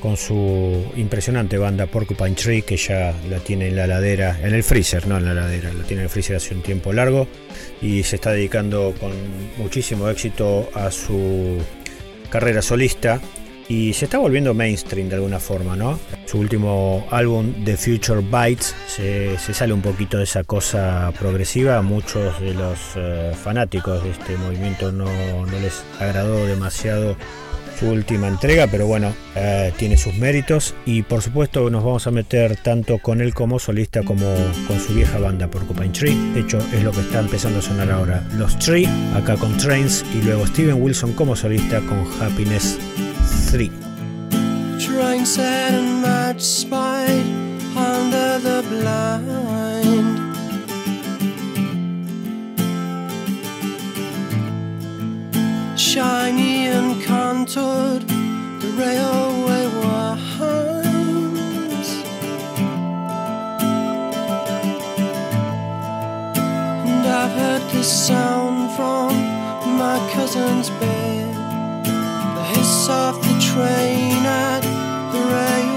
con 0.00 0.16
su 0.16 0.82
impresionante 0.96 1.58
banda 1.58 1.84
Porcupine 1.84 2.34
Tree, 2.34 2.62
que 2.62 2.78
ya 2.78 3.14
la 3.28 3.38
tiene 3.38 3.68
en 3.68 3.76
la 3.76 3.86
ladera, 3.86 4.40
en 4.42 4.54
el 4.54 4.62
freezer, 4.62 5.06
no 5.06 5.18
en 5.18 5.26
la 5.26 5.34
ladera, 5.34 5.74
la 5.74 5.84
tiene 5.84 6.00
en 6.00 6.04
el 6.04 6.10
freezer 6.10 6.36
hace 6.36 6.54
un 6.54 6.62
tiempo 6.62 6.94
largo, 6.94 7.28
y 7.82 8.02
se 8.02 8.16
está 8.16 8.32
dedicando 8.32 8.94
con 8.98 9.12
muchísimo 9.58 10.08
éxito 10.08 10.70
a 10.72 10.90
su 10.90 11.58
carrera 12.30 12.62
solista 12.62 13.20
y 13.72 13.94
se 13.94 14.04
está 14.04 14.18
volviendo 14.18 14.52
mainstream 14.52 15.08
de 15.08 15.14
alguna 15.14 15.40
forma, 15.40 15.74
¿no? 15.74 15.98
Su 16.26 16.38
último 16.38 17.06
álbum, 17.10 17.54
The 17.64 17.78
Future 17.78 18.20
Bites, 18.20 18.74
se, 18.86 19.38
sale 19.38 19.72
un 19.72 19.80
poquito 19.80 20.18
de 20.18 20.24
esa 20.24 20.44
cosa 20.44 21.10
progresiva. 21.18 21.80
Muchos 21.80 22.38
de 22.38 22.52
los 22.52 22.78
eh, 22.96 23.32
fanáticos 23.34 24.04
de 24.04 24.10
este 24.10 24.36
movimiento 24.36 24.92
no, 24.92 25.06
no 25.06 25.58
les 25.60 25.84
agradó 25.98 26.46
demasiado 26.46 27.16
su 27.80 27.88
última 27.88 28.28
entrega, 28.28 28.66
pero 28.66 28.86
bueno, 28.86 29.14
eh, 29.36 29.72
tiene 29.78 29.96
sus 29.96 30.16
méritos 30.16 30.74
y 30.84 31.00
por 31.00 31.22
supuesto 31.22 31.70
nos 31.70 31.82
vamos 31.82 32.06
a 32.06 32.10
meter 32.10 32.56
tanto 32.56 32.98
con 32.98 33.22
él 33.22 33.32
como 33.32 33.58
solista 33.58 34.02
como 34.02 34.34
con 34.68 34.78
su 34.80 34.92
vieja 34.92 35.18
banda 35.18 35.48
Porcupine 35.48 35.88
Tree. 35.88 36.32
De 36.34 36.40
hecho, 36.40 36.58
es 36.74 36.82
lo 36.82 36.92
que 36.92 37.00
está 37.00 37.20
empezando 37.20 37.60
a 37.60 37.62
sonar 37.62 37.90
ahora. 37.90 38.22
Los 38.34 38.58
Tree, 38.58 38.86
acá 39.16 39.36
con 39.36 39.56
Trains 39.56 40.04
y 40.14 40.20
luego 40.20 40.46
Steven 40.46 40.82
Wilson 40.82 41.14
como 41.14 41.34
solista 41.34 41.80
con 41.80 42.04
Happiness 42.20 42.78
3. 43.52 43.68
Trying 44.80 45.26
sad 45.26 45.74
and 45.74 46.00
much 46.00 46.40
spite 46.40 47.26
under 47.76 48.38
the 48.38 48.64
blind. 48.70 50.20
Shiny 55.78 56.68
and 56.68 57.02
contoured, 57.04 58.08
the 58.62 58.72
railway 58.74 59.66
winds. 59.82 61.90
And 66.88 67.06
I've 67.06 67.32
heard 67.32 67.70
this 67.70 68.06
sound 68.06 68.74
from 68.76 69.12
my 69.76 69.98
cousin's 70.14 70.70
bed 70.80 71.11
the 72.86 72.88
hiss 72.88 72.88
of 72.88 73.16
the 73.22 73.38
train 73.40 74.26
at 74.26 74.60
the 75.12 75.18
railway 75.18 75.71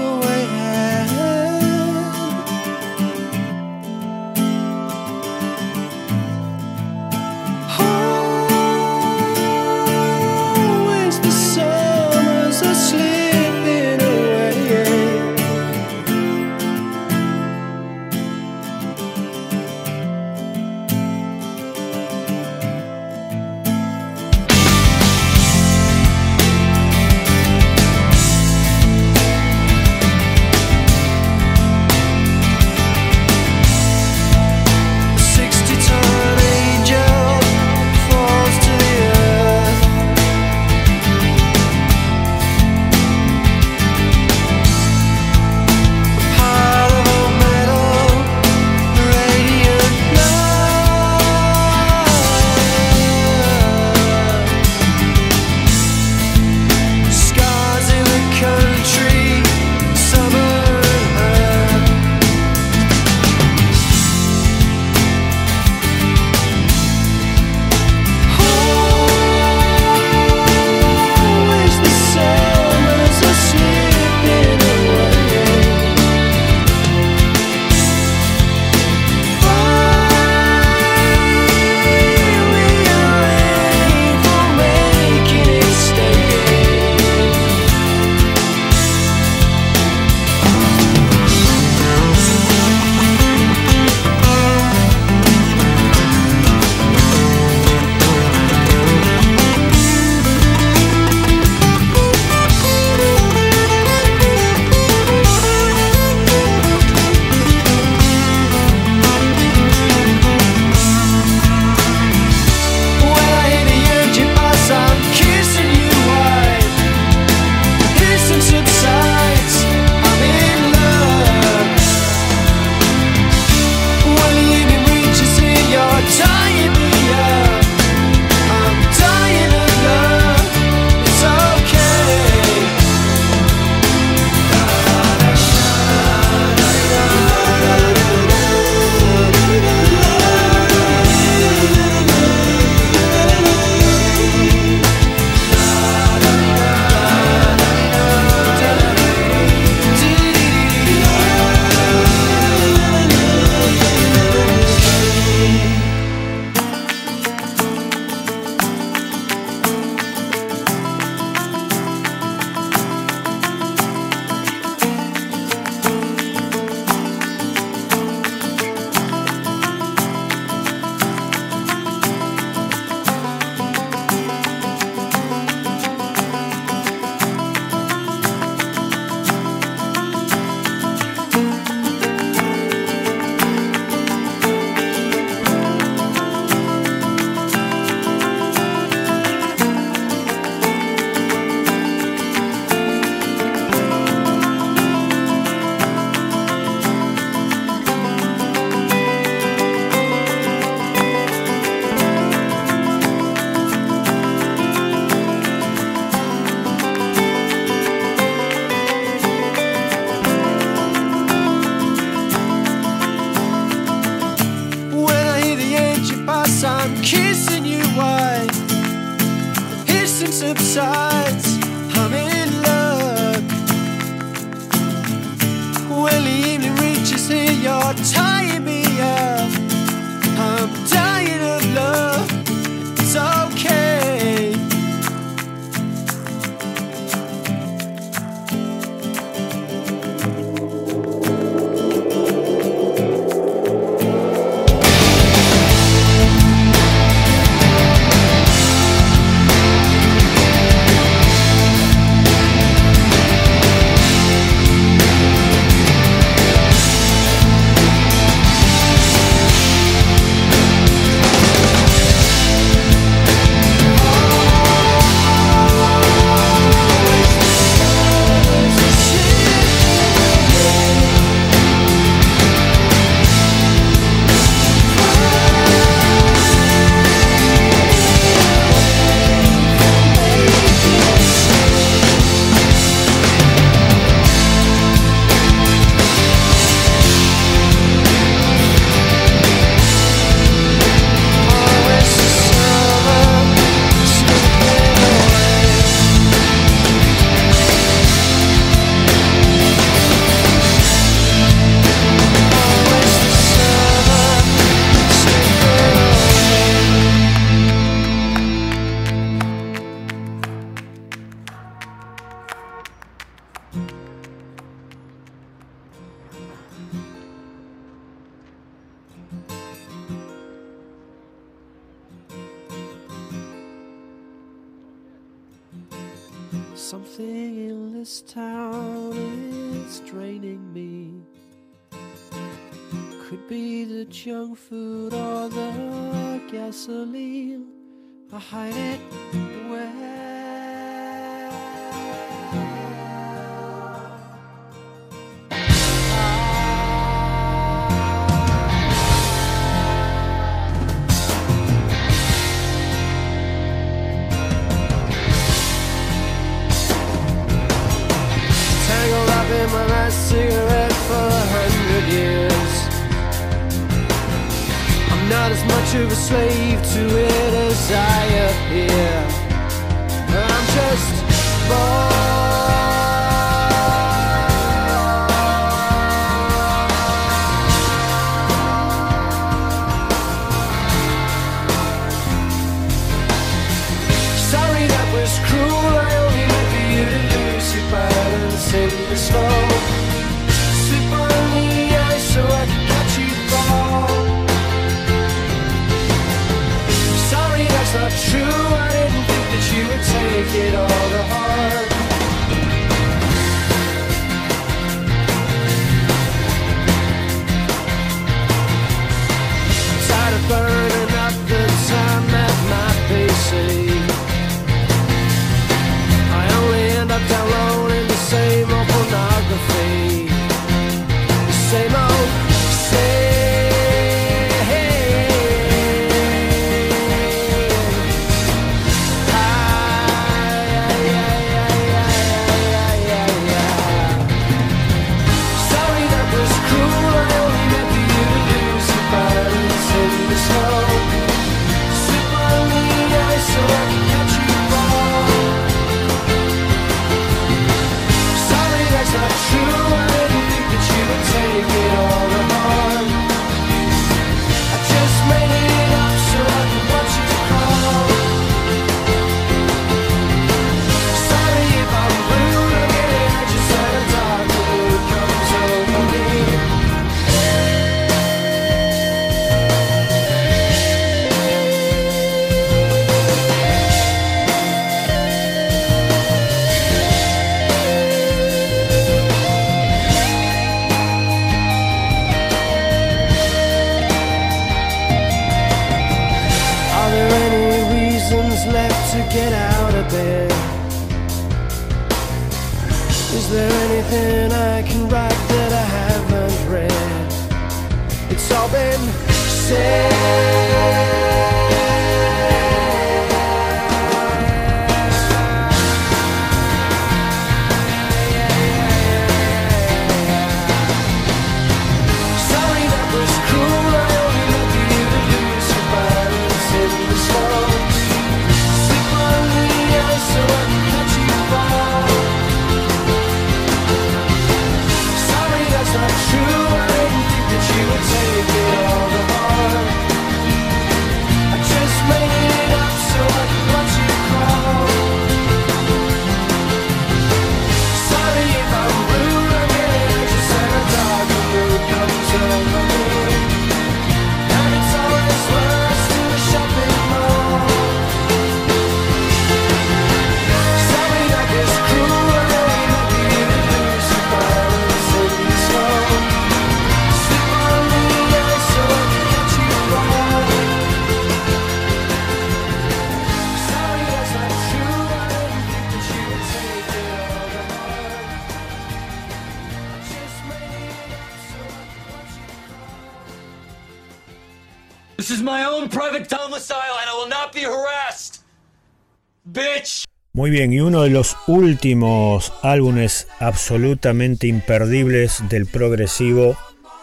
Muy 580.46 580.52
bien, 580.52 580.72
y 580.72 580.78
uno 580.78 581.02
de 581.02 581.10
los 581.10 581.36
últimos 581.48 582.52
álbumes 582.62 583.26
absolutamente 583.40 584.46
imperdibles 584.46 585.42
del 585.48 585.66
progresivo 585.66 586.56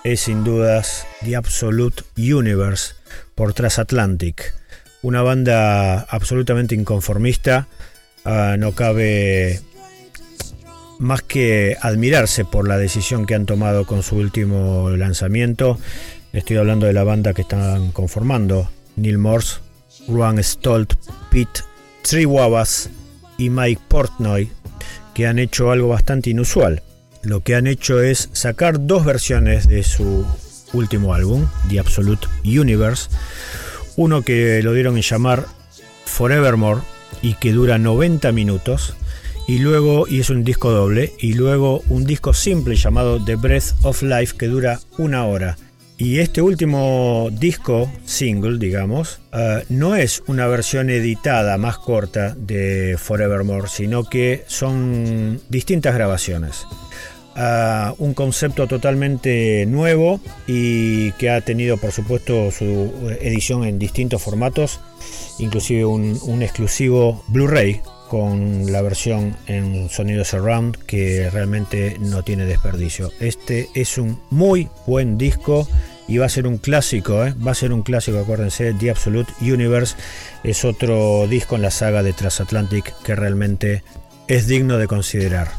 es 0.06 0.22
sin 0.22 0.46
dudas 0.46 1.06
The 1.26 1.36
Absolute 1.36 2.04
Universe 2.16 2.94
por 3.36 3.54
Transatlantic. 3.54 4.54
Una 5.02 5.24
banda 5.24 6.00
absolutamente 6.04 6.74
inconformista. 6.74 7.68
Ah, 8.24 8.56
no 8.58 8.72
cabe 8.72 9.60
más 11.00 11.22
que 11.22 11.76
admirarse 11.82 12.46
por 12.46 12.66
la 12.66 12.78
decisión 12.78 13.26
que 13.26 13.36
han 13.36 13.46
tomado 13.46 13.86
con 13.86 14.04
su 14.04 14.16
último 14.16 14.90
lanzamiento. 14.92 15.78
Estoy 16.32 16.56
hablando 16.56 16.86
de 16.86 16.94
la 16.94 17.04
banda 17.04 17.34
que 17.34 17.42
están 17.42 17.92
conformando. 17.92 18.70
Neil 18.96 19.18
Morse, 19.18 19.60
Ruan 20.08 20.42
Stolt, 20.42 20.94
Pete 21.30 21.60
Triwawas 22.04 22.90
y 23.38 23.50
Mike 23.50 23.82
Portnoy, 23.88 24.50
que 25.14 25.28
han 25.28 25.40
hecho 25.40 25.72
algo 25.72 25.88
bastante 25.88 26.30
inusual. 26.30 26.82
Lo 27.22 27.42
que 27.42 27.56
han 27.56 27.68
hecho 27.68 28.02
es 28.02 28.30
sacar 28.34 28.86
dos 28.86 29.06
versiones 29.06 29.68
de 29.68 29.84
su 29.84 30.26
último 30.74 31.14
álbum, 31.14 31.48
The 31.70 31.80
Absolute 31.80 32.28
Universe. 32.44 33.10
Uno 33.96 34.24
que 34.24 34.62
lo 34.62 34.74
dieron 34.74 34.98
en 34.98 35.04
llamar 35.04 35.46
Forevermore 36.06 36.82
y 37.22 37.36
que 37.36 37.54
dura 37.54 37.78
90 37.78 38.32
minutos. 38.32 38.96
Y 39.48 39.60
luego, 39.60 40.08
y 40.08 40.20
es 40.20 40.30
un 40.30 40.44
disco 40.44 40.72
doble, 40.72 41.14
y 41.20 41.34
luego 41.34 41.82
un 41.90 42.06
disco 42.06 42.34
simple 42.34 42.76
llamado 42.76 43.24
The 43.24 43.36
Breath 43.36 43.74
of 43.84 44.02
Life 44.02 44.38
que 44.38 44.48
dura 44.48 44.80
una 44.98 45.26
hora. 45.26 45.58
Y 46.04 46.20
este 46.20 46.42
último 46.42 47.30
disco, 47.32 47.90
single, 48.04 48.60
digamos, 48.60 49.22
uh, 49.32 49.64
no 49.70 49.96
es 49.96 50.22
una 50.28 50.48
versión 50.48 50.90
editada 50.90 51.58
más 51.58 51.78
corta 51.78 52.36
de 52.36 52.98
Forevermore, 52.98 53.70
sino 53.70 54.04
que 54.04 54.44
son 54.48 55.40
distintas 55.48 55.96
grabaciones. 55.96 56.68
Uh, 57.38 57.96
un 58.00 58.14
concepto 58.14 58.68
totalmente 58.68 59.66
nuevo 59.66 60.20
y 60.46 61.14
que 61.14 61.30
ha 61.30 61.40
tenido 61.40 61.78
por 61.78 61.94
supuesto 61.94 62.52
su 62.52 62.92
edición 63.22 63.64
en 63.64 63.80
distintos 63.80 64.22
formatos, 64.22 64.82
inclusive 65.40 65.86
un, 65.86 66.20
un 66.24 66.44
exclusivo 66.44 67.24
Blu-ray 67.30 67.80
con 68.10 68.72
la 68.72 68.82
versión 68.82 69.38
en 69.48 69.90
sonido 69.90 70.26
surround 70.26 70.76
que 70.86 71.30
realmente 71.32 71.96
no 72.00 72.24
tiene 72.24 72.46
desperdicio. 72.46 73.10
Este 73.22 73.70
es 73.74 73.98
un 73.98 74.20
muy 74.30 74.68
buen 74.86 75.18
disco 75.18 75.66
y 76.08 76.18
va 76.18 76.26
a 76.26 76.30
ser 76.30 76.48
un 76.48 76.58
clásico, 76.58 77.26
¿eh? 77.26 77.34
va 77.46 77.52
a 77.52 77.56
ser 77.56 77.74
un 77.74 77.84
clásico, 77.84 78.20
acuérdense, 78.20 78.74
The 78.74 78.92
Absolute 78.92 79.34
Universe 79.42 79.96
es 80.44 80.66
otro 80.66 81.28
disco 81.28 81.56
en 81.56 81.62
la 81.62 81.72
saga 81.72 82.04
de 82.04 82.14
Transatlantic 82.14 82.94
que 83.04 83.16
realmente 83.16 83.84
es 84.28 84.48
digno 84.48 84.78
de 84.78 84.88
considerar. 84.88 85.52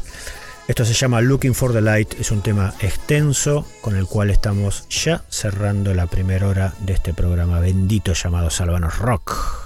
Esto 0.67 0.83
se 0.83 0.93
llama 0.93 1.21
Looking 1.21 1.53
for 1.53 1.73
the 1.73 1.81
Light, 1.81 2.19
es 2.19 2.31
un 2.31 2.41
tema 2.41 2.73
extenso 2.79 3.67
con 3.81 3.95
el 3.95 4.07
cual 4.07 4.31
estamos 4.31 4.87
ya 4.89 5.23
cerrando 5.29 5.93
la 5.93 6.07
primera 6.07 6.47
hora 6.47 6.73
de 6.79 6.93
este 6.93 7.13
programa 7.13 7.59
bendito 7.59 8.13
llamado 8.13 8.49
Salvanos 8.49 8.97
Rock. 8.97 9.64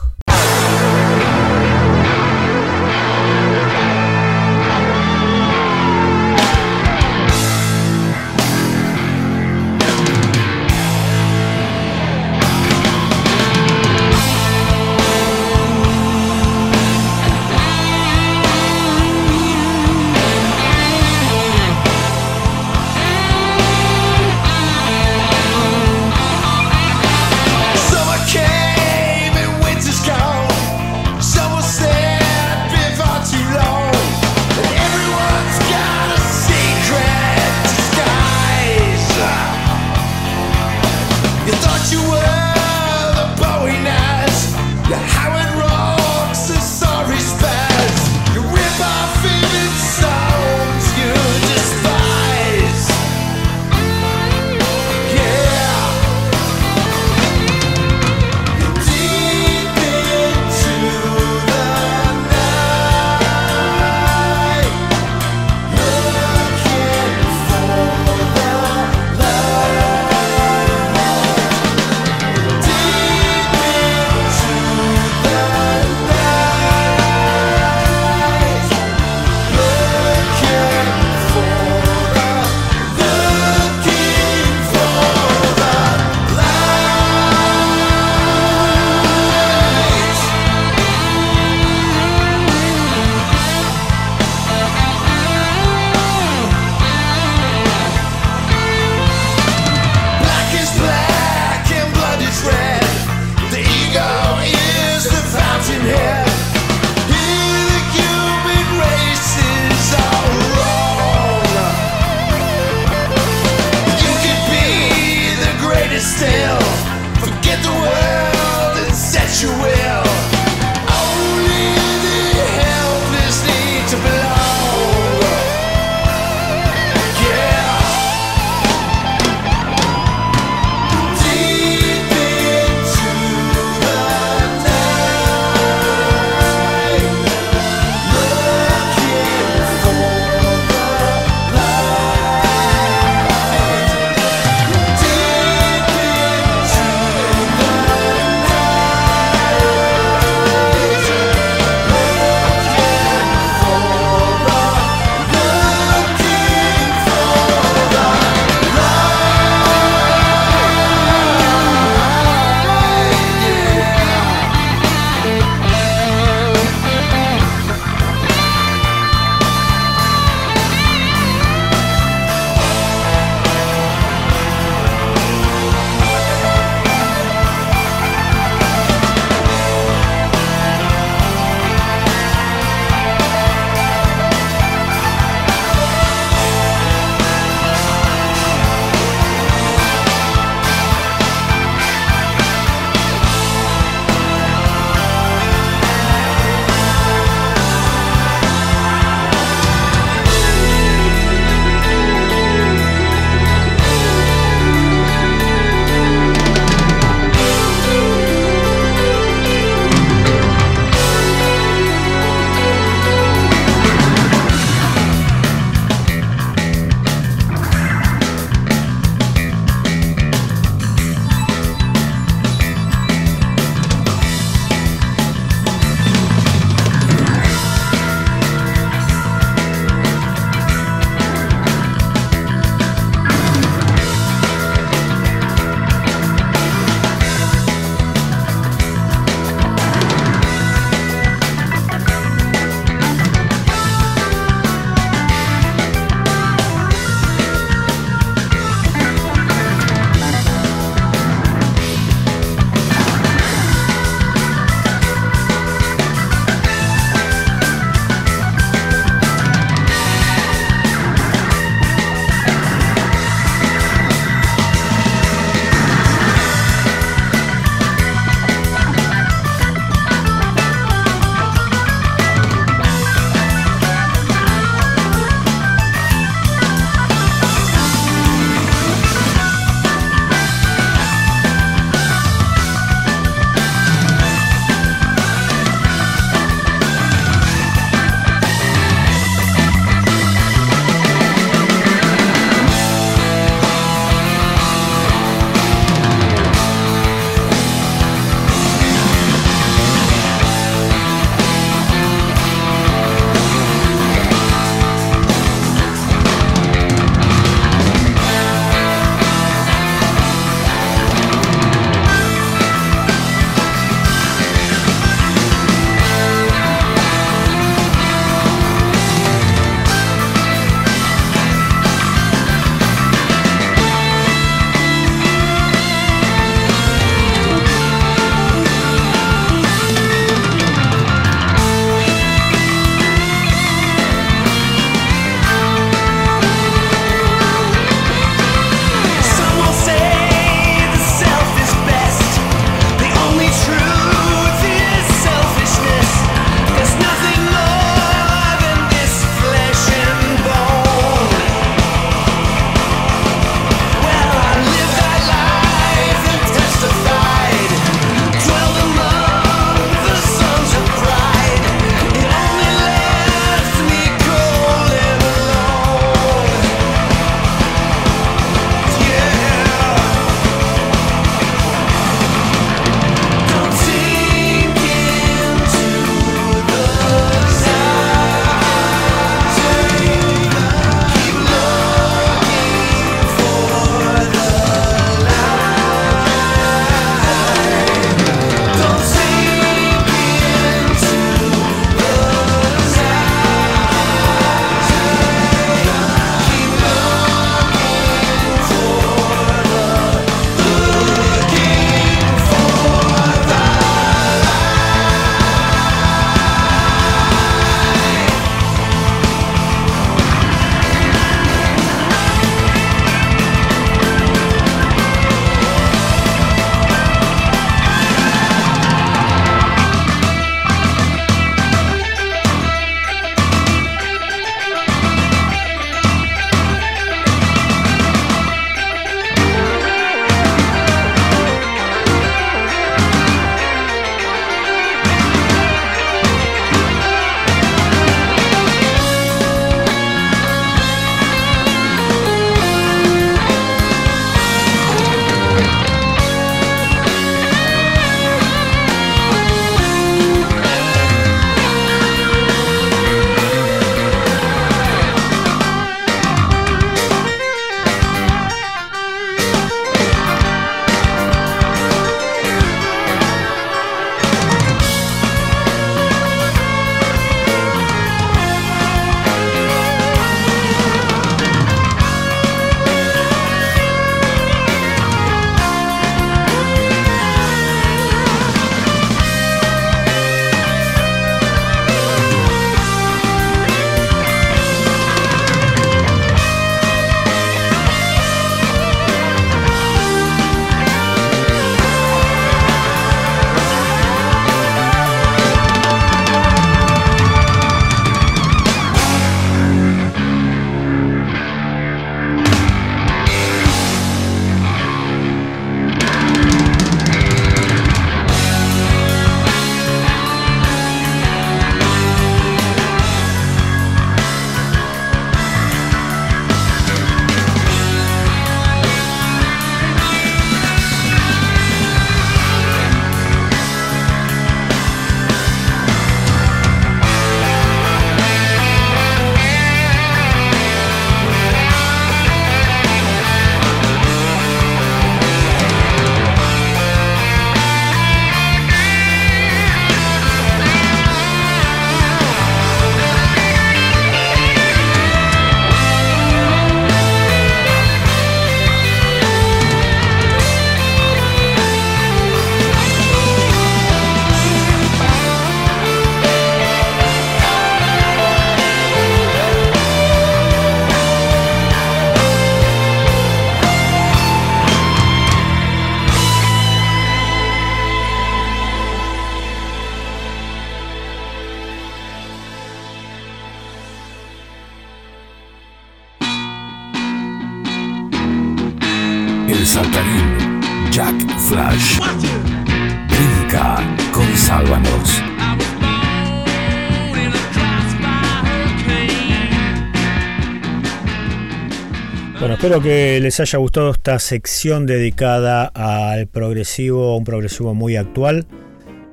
Espero 592.59 592.81
que 592.81 593.21
les 593.21 593.39
haya 593.39 593.57
gustado 593.57 593.91
esta 593.91 594.19
sección 594.19 594.85
dedicada 594.85 595.63
al 595.63 596.27
progresivo, 596.27 597.15
un 597.15 597.23
progresivo 597.23 597.73
muy 597.73 597.95
actual. 597.95 598.47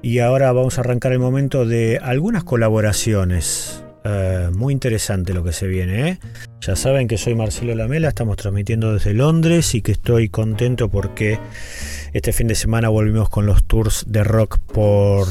Y 0.03 0.18
ahora 0.18 0.51
vamos 0.51 0.78
a 0.78 0.80
arrancar 0.80 1.12
el 1.12 1.20
momento 1.20 1.64
de 1.64 2.01
algunas 2.03 2.42
colaboraciones. 2.42 3.84
Eh, 4.03 4.51
muy 4.53 4.72
interesante 4.72 5.32
lo 5.32 5.44
que 5.44 5.53
se 5.53 5.68
viene. 5.68 6.09
¿eh? 6.09 6.18
Ya 6.61 6.74
saben 6.74 7.07
que 7.07 7.18
soy 7.18 7.36
Marcelo 7.36 7.72
Lamela, 7.76 8.09
estamos 8.09 8.36
transmitiendo 8.36 8.92
desde 8.92 9.14
Londres 9.14 9.76
y 9.76 9.80
que 9.80 9.92
estoy 9.92 10.28
contento 10.28 10.88
porque 10.88 11.38
este 12.14 12.32
fin 12.32 12.49
de 12.49 12.57
semana 12.57 12.88
volvimos 12.88 13.28
con 13.28 13.47
los 13.47 13.62
tours 13.62 14.07
de 14.09 14.24
rock 14.24 14.59
por, 14.59 15.28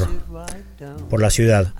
por 1.10 1.20
la 1.20 1.28
ciudad. 1.28 1.74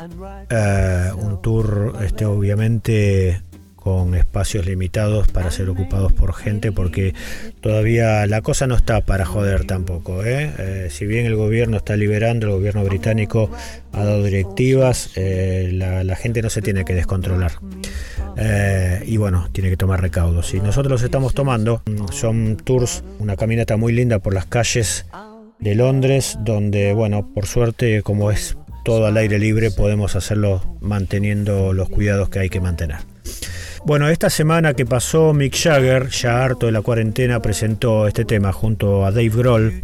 Eh, 0.50 1.12
un 1.16 1.40
tour, 1.40 1.94
este, 2.04 2.26
obviamente, 2.26 3.40
con 3.86 4.16
espacios 4.16 4.66
limitados 4.66 5.28
para 5.28 5.52
ser 5.52 5.70
ocupados 5.70 6.12
por 6.12 6.34
gente 6.34 6.72
porque 6.72 7.14
todavía 7.60 8.26
la 8.26 8.42
cosa 8.42 8.66
no 8.66 8.74
está 8.74 9.00
para 9.02 9.24
joder 9.24 9.64
tampoco. 9.64 10.24
¿eh? 10.24 10.52
Eh, 10.58 10.88
si 10.90 11.06
bien 11.06 11.24
el 11.24 11.36
gobierno 11.36 11.76
está 11.76 11.96
liberando, 11.96 12.48
el 12.48 12.52
gobierno 12.54 12.82
británico 12.82 13.48
ha 13.92 14.04
dado 14.04 14.24
directivas, 14.24 15.10
eh, 15.14 15.70
la, 15.72 16.02
la, 16.02 16.16
gente 16.16 16.42
no 16.42 16.50
se 16.50 16.62
tiene 16.62 16.84
que 16.84 16.94
descontrolar. 16.94 17.60
y 19.06 19.16
bueno, 19.18 19.48
tiene 19.52 19.70
que 19.70 19.76
tomar 19.76 20.02
recaudos. 20.02 20.52
Y 20.52 20.58
nosotros 20.58 20.90
los 20.90 21.02
estamos 21.02 21.32
tomando. 21.32 21.80
Son 22.10 22.56
tours, 22.56 23.04
una 23.20 23.36
caminata 23.36 23.76
muy 23.76 23.92
linda 23.92 24.18
por 24.18 24.34
las 24.34 24.46
calles 24.46 25.06
de 25.60 25.76
Londres, 25.76 26.36
donde, 26.40 26.92
bueno, 26.92 27.32
por 27.32 27.46
suerte, 27.46 28.02
como 28.02 28.32
es 28.32 28.56
todo 28.84 29.06
al 29.06 29.16
aire 29.16 29.38
libre, 29.38 29.70
podemos 29.70 30.16
hacerlo 30.16 30.76
manteniendo 30.80 31.72
los 31.72 31.88
cuidados 31.88 32.30
que 32.30 32.40
hay 32.40 32.48
que 32.48 32.60
mantener. 32.60 32.98
Bueno, 33.86 34.08
esta 34.08 34.30
semana 34.30 34.74
que 34.74 34.84
pasó, 34.84 35.32
Mick 35.32 35.54
Jagger, 35.54 36.08
ya 36.08 36.42
harto 36.42 36.66
de 36.66 36.72
la 36.72 36.82
cuarentena, 36.82 37.40
presentó 37.40 38.08
este 38.08 38.24
tema 38.24 38.52
junto 38.52 39.06
a 39.06 39.12
Dave 39.12 39.28
Grohl, 39.28 39.80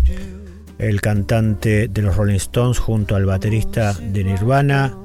el 0.78 1.00
cantante 1.00 1.86
de 1.86 2.02
los 2.02 2.16
Rolling 2.16 2.34
Stones, 2.34 2.80
junto 2.80 3.14
al 3.14 3.26
baterista 3.26 3.92
de 3.92 4.24
Nirvana, 4.24 4.98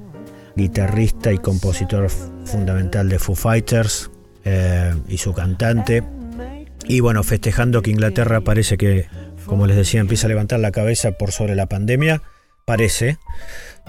guitarrista 0.55 1.31
y 1.31 1.37
compositor 1.37 2.09
fundamental 2.09 3.07
de 3.07 3.19
Foo 3.19 3.35
Fighters 3.35 4.09
eh, 4.43 4.95
y 5.07 5.19
su 5.19 5.31
cantante. 5.31 6.03
Y 6.87 6.99
bueno, 6.99 7.21
festejando 7.21 7.83
que 7.83 7.91
Inglaterra 7.91 8.41
parece 8.41 8.77
que, 8.77 9.05
como 9.45 9.67
les 9.67 9.77
decía, 9.77 9.99
empieza 9.99 10.25
a 10.25 10.29
levantar 10.29 10.59
la 10.59 10.71
cabeza 10.71 11.11
por 11.11 11.31
sobre 11.31 11.55
la 11.55 11.67
pandemia, 11.67 12.23
parece 12.65 13.19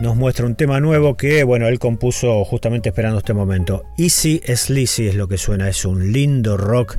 nos 0.01 0.17
muestra 0.17 0.47
un 0.47 0.55
tema 0.55 0.81
nuevo 0.81 1.17
que, 1.17 1.45
bueno, 1.45 1.69
él 1.69 1.79
compuso 1.79 2.45
justamente 2.45 2.91
esperando 2.91 3.19
este 3.19 3.35
momento. 3.35 3.85
Easy 3.97 4.41
Sleazy 4.45 5.09
es 5.09 5.15
lo 5.15 5.29
que 5.29 5.39
suena, 5.39 5.69
es 5.69 5.85
un 5.85 6.13
lindo 6.13 6.57
rock. 6.57 6.97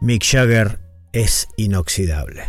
Mick 0.00 0.24
Jagger 0.24 0.78
es 1.12 1.48
inoxidable. 1.56 2.44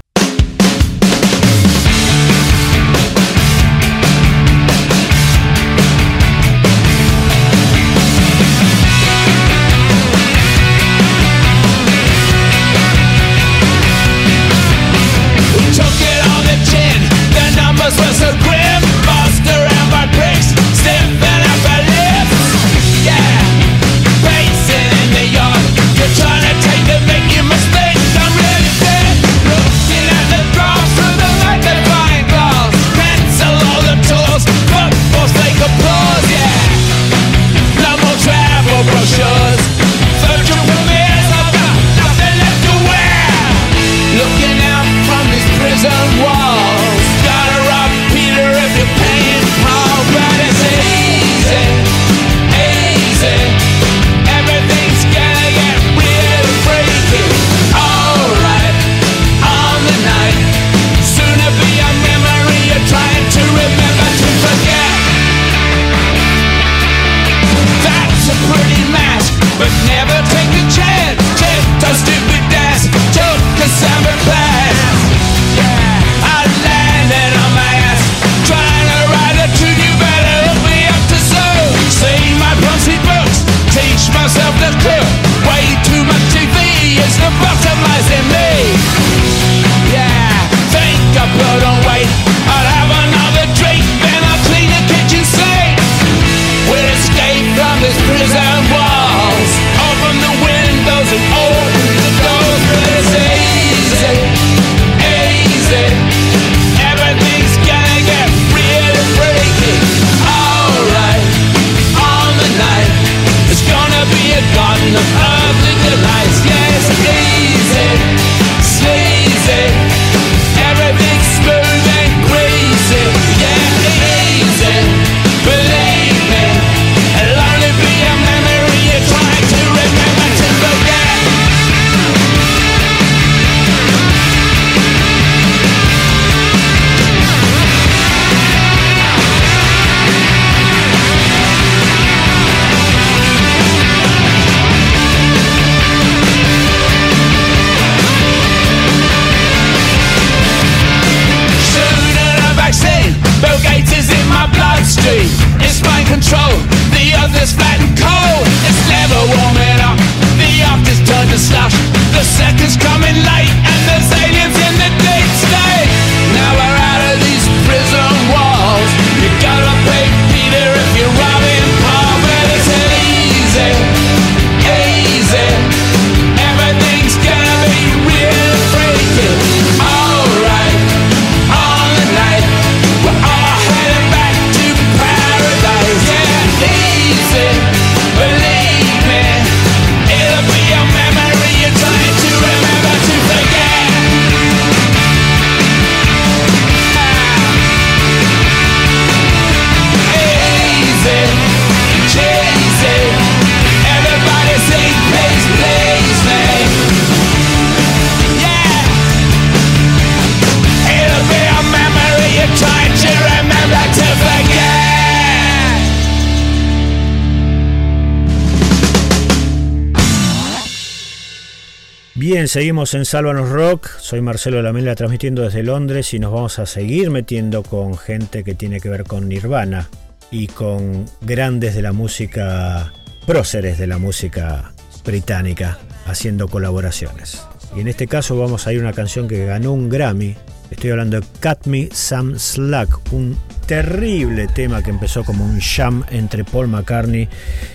Seguimos 222.57 222.95
en 222.95 223.05
Sálvanos 223.05 223.49
Rock. 223.49 223.87
Soy 223.99 224.19
Marcelo 224.19 224.63
Lamela 224.63 224.95
transmitiendo 224.95 225.43
desde 225.43 225.61
Londres 225.61 226.15
y 226.15 226.17
nos 226.17 226.33
vamos 226.33 226.57
a 226.57 226.65
seguir 226.65 227.11
metiendo 227.11 227.61
con 227.61 227.95
gente 227.95 228.43
que 228.43 228.55
tiene 228.55 228.79
que 228.79 228.89
ver 228.89 229.03
con 229.03 229.29
Nirvana 229.29 229.89
y 230.31 230.47
con 230.47 231.05
grandes 231.21 231.75
de 231.75 231.83
la 231.83 231.91
música, 231.91 232.93
próceres 233.27 233.77
de 233.77 233.85
la 233.85 233.99
música 233.99 234.73
británica, 235.05 235.77
haciendo 236.07 236.47
colaboraciones. 236.47 237.45
Y 237.75 237.81
en 237.81 237.89
este 237.89 238.07
caso 238.07 238.35
vamos 238.35 238.65
a 238.65 238.73
ir 238.73 238.79
a 238.79 238.85
una 238.85 238.93
canción 238.93 239.27
que 239.27 239.45
ganó 239.45 239.73
un 239.73 239.87
Grammy. 239.87 240.35
Estoy 240.71 240.89
hablando 240.89 241.19
de 241.19 241.27
Cut 241.39 241.67
Me 241.67 241.89
Some 241.93 242.39
Slack, 242.39 243.13
un 243.13 243.37
terrible 243.67 244.47
tema 244.47 244.81
que 244.81 244.89
empezó 244.89 245.23
como 245.23 245.45
un 245.45 245.59
jam 245.59 246.03
entre 246.09 246.43
Paul 246.43 246.69
McCartney 246.69 247.29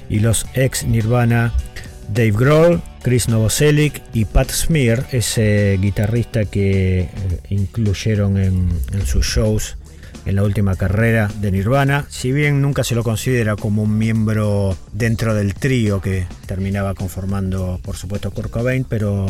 y 0.08 0.18
los 0.18 0.44
ex 0.54 0.84
Nirvana 0.84 1.52
Dave 2.12 2.32
Grohl, 2.32 2.82
Chris 3.02 3.28
Novoselic 3.28 4.00
y 4.12 4.26
Pat 4.26 4.50
Smear, 4.50 5.06
ese 5.10 5.76
guitarrista 5.80 6.44
que 6.44 7.00
eh, 7.00 7.08
incluyeron 7.50 8.38
en, 8.38 8.70
sus 9.04 9.26
shows 9.26 9.76
en 10.24 10.36
la 10.36 10.44
última 10.44 10.76
carrera 10.76 11.28
de 11.40 11.50
Nirvana. 11.50 12.06
Si 12.08 12.30
bien 12.30 12.62
nunca 12.62 12.84
se 12.84 12.94
lo 12.94 13.02
considera 13.02 13.56
como 13.56 13.82
un 13.82 13.98
miembro 13.98 14.76
dentro 14.92 15.34
del 15.34 15.54
trío 15.54 16.00
que 16.00 16.26
terminaba 16.46 16.94
conformando, 16.94 17.80
por 17.82 17.96
supuesto, 17.96 18.30
Kurt 18.30 18.50
Cobain, 18.50 18.84
pero 18.84 19.26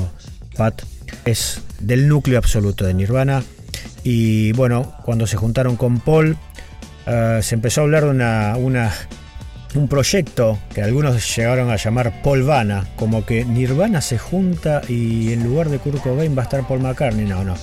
Pat 0.56 0.82
es 1.24 1.62
del 1.80 2.08
núcleo 2.08 2.38
absoluto 2.38 2.84
de 2.84 2.92
Nirvana. 2.92 3.42
Y 4.04 4.52
bueno, 4.52 4.94
cuando 5.04 5.26
se 5.26 5.38
juntaron 5.38 5.76
con 5.76 6.00
Paul, 6.00 6.36
uh, 7.06 7.40
se 7.40 7.54
empezó 7.54 7.80
a 7.80 7.84
hablar 7.84 8.04
de 8.04 8.10
una 8.10 8.92
un 9.74 9.88
proyecto 9.88 10.58
que 10.74 10.82
algunos 10.82 11.36
llegaron 11.36 11.70
a 11.70 11.76
llamar 11.76 12.22
Polvana, 12.22 12.86
como 12.96 13.24
que 13.24 13.44
Nirvana 13.44 14.00
se 14.00 14.18
junta 14.18 14.82
y 14.88 15.32
en 15.32 15.44
lugar 15.44 15.68
de 15.70 15.78
Kurt 15.78 16.02
Cobain 16.02 16.36
va 16.36 16.42
a 16.42 16.44
estar 16.44 16.66
Paul 16.66 16.80
McCartney. 16.80 17.24
No, 17.24 17.44
no. 17.44 17.54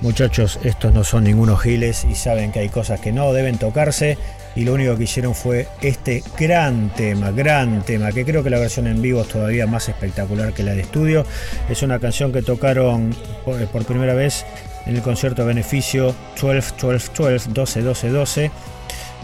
Muchachos, 0.00 0.58
estos 0.62 0.94
no 0.94 1.02
son 1.04 1.24
ningunos 1.24 1.60
giles 1.60 2.06
y 2.08 2.14
saben 2.14 2.52
que 2.52 2.60
hay 2.60 2.68
cosas 2.68 3.00
que 3.00 3.12
no 3.12 3.32
deben 3.32 3.58
tocarse. 3.58 4.18
Y 4.54 4.64
lo 4.64 4.74
único 4.74 4.96
que 4.96 5.04
hicieron 5.04 5.34
fue 5.34 5.68
este 5.82 6.22
gran 6.38 6.90
tema, 6.90 7.30
gran 7.30 7.82
tema, 7.82 8.10
que 8.12 8.24
creo 8.24 8.42
que 8.42 8.50
la 8.50 8.58
versión 8.58 8.86
en 8.86 9.00
vivo 9.00 9.22
es 9.22 9.28
todavía 9.28 9.66
más 9.66 9.88
espectacular 9.88 10.52
que 10.52 10.62
la 10.62 10.74
de 10.74 10.80
estudio. 10.80 11.24
Es 11.68 11.82
una 11.82 11.98
canción 11.98 12.32
que 12.32 12.42
tocaron 12.42 13.14
por, 13.44 13.84
primera 13.84 14.14
vez 14.14 14.44
en 14.86 14.96
el 14.96 15.02
concierto 15.02 15.44
beneficio 15.44 16.14
12, 16.40 16.74
12, 16.80 17.10
12, 17.14 17.50
12, 17.50 17.82
12, 17.82 18.08
12 18.08 18.50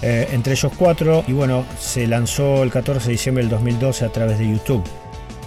eh, 0.02 0.28
entre 0.32 0.52
ellos 0.52 0.72
cuatro 0.76 1.24
y 1.26 1.32
bueno, 1.32 1.64
se 1.78 2.06
lanzó 2.06 2.62
el 2.62 2.70
14 2.70 3.06
de 3.06 3.12
diciembre 3.12 3.44
del 3.44 3.50
2012 3.50 4.04
a 4.04 4.08
través 4.10 4.38
de 4.38 4.50
YouTube. 4.50 4.84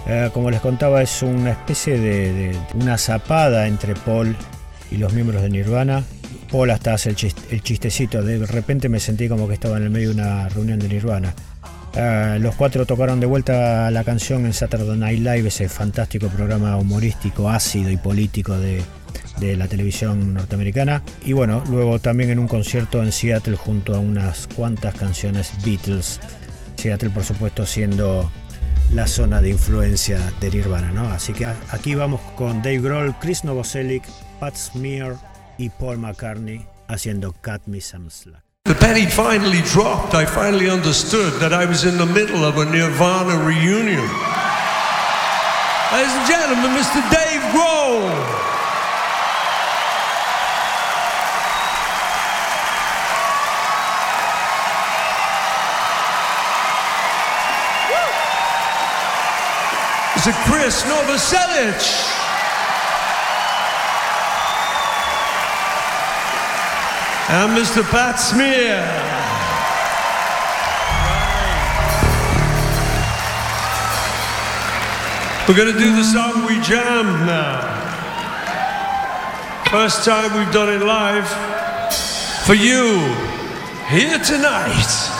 Eh, 0.06 0.30
como 0.32 0.50
les 0.50 0.60
contaba, 0.60 1.02
es 1.02 1.22
una 1.22 1.50
especie 1.50 1.98
de, 1.98 2.56
una 2.74 2.96
zapada 2.96 3.66
entre 3.66 3.94
Paul 3.94 4.34
y 4.90 4.96
los 4.96 5.12
miembros 5.12 5.42
de 5.42 5.50
Nirvana. 5.50 6.02
Paul 6.50 6.70
hasta 6.70 6.94
hace 6.94 7.10
el, 7.10 7.16
chiste, 7.16 7.42
el 7.50 7.62
chistecito, 7.62 8.22
de 8.22 8.46
repente 8.46 8.88
me 8.88 9.00
sentí 9.00 9.28
como 9.28 9.46
que 9.46 9.54
estaba 9.54 9.76
en 9.76 9.82
el 9.82 9.90
medio 9.90 10.08
de 10.08 10.14
una 10.14 10.48
reunión 10.48 10.78
de 10.78 10.88
Nirvana. 10.88 11.34
Uh, 11.94 12.38
los 12.38 12.54
cuatro 12.54 12.86
tocaron 12.86 13.18
de 13.18 13.26
vuelta 13.26 13.90
la 13.90 14.04
canción 14.04 14.46
en 14.46 14.52
Saturday 14.52 14.96
Night 14.96 15.18
Live, 15.18 15.48
ese 15.48 15.68
fantástico 15.68 16.28
programa 16.28 16.76
humorístico, 16.76 17.50
ácido 17.50 17.90
y 17.90 17.96
político 17.96 18.58
de, 18.58 18.82
de 19.40 19.56
la 19.56 19.68
televisión 19.68 20.34
norteamericana. 20.34 21.02
Y 21.24 21.32
bueno, 21.32 21.62
luego 21.68 21.98
también 21.98 22.30
en 22.30 22.38
un 22.38 22.48
concierto 22.48 23.02
en 23.02 23.12
Seattle 23.12 23.56
junto 23.56 23.94
a 23.94 23.98
unas 23.98 24.48
cuantas 24.54 24.94
canciones 24.94 25.52
Beatles. 25.64 26.20
Seattle, 26.76 27.10
por 27.10 27.24
supuesto, 27.24 27.66
siendo 27.66 28.30
la 28.92 29.06
zona 29.06 29.40
de 29.40 29.50
influencia 29.50 30.32
de 30.40 30.50
Nirvana, 30.50 30.90
¿no? 30.92 31.08
Así 31.08 31.32
que 31.32 31.46
aquí 31.70 31.94
vamos 31.94 32.20
con 32.36 32.62
Dave 32.62 32.80
Grohl, 32.80 33.14
Chris 33.20 33.44
Novoselic, 33.44 34.04
Pat 34.40 34.56
Smear 34.56 35.16
y 35.58 35.68
Paul 35.70 35.98
McCartney 35.98 36.64
haciendo 36.88 37.32
Cut 37.32 37.66
Me 37.66 37.80
Some 37.80 38.10
Slack. 38.10 38.42
The 38.64 38.74
penny 38.74 39.06
finally 39.06 39.62
dropped. 39.62 40.14
I 40.14 40.26
finally 40.26 40.68
understood 40.70 41.32
that 41.40 41.52
I 41.52 41.64
was 41.64 41.84
in 41.84 41.96
the 41.96 42.06
middle 42.06 42.44
of 42.44 42.58
a 42.58 42.64
Nirvana 42.64 43.42
reunion. 43.44 44.04
Ladies 45.90 46.12
and 46.12 46.26
gentlemen, 46.28 46.76
Mr. 46.76 47.00
Dave 47.10 47.40
Grohl. 47.52 48.57
Mr. 60.18 60.32
Chris 60.50 60.82
Novoselic. 60.82 61.80
And 67.30 67.56
Mr. 67.56 67.88
Pat 67.88 68.18
Smear. 68.18 68.82
We're 75.46 75.54
going 75.54 75.72
to 75.72 75.78
do 75.78 75.94
the 75.94 76.02
song 76.02 76.46
We 76.46 76.60
Jammed 76.62 77.24
now. 77.24 77.60
First 79.70 80.04
time 80.04 80.36
we've 80.36 80.52
done 80.52 80.68
it 80.68 80.84
live 80.84 81.28
for 82.44 82.54
you 82.54 83.14
here 83.86 84.18
tonight. 84.18 85.17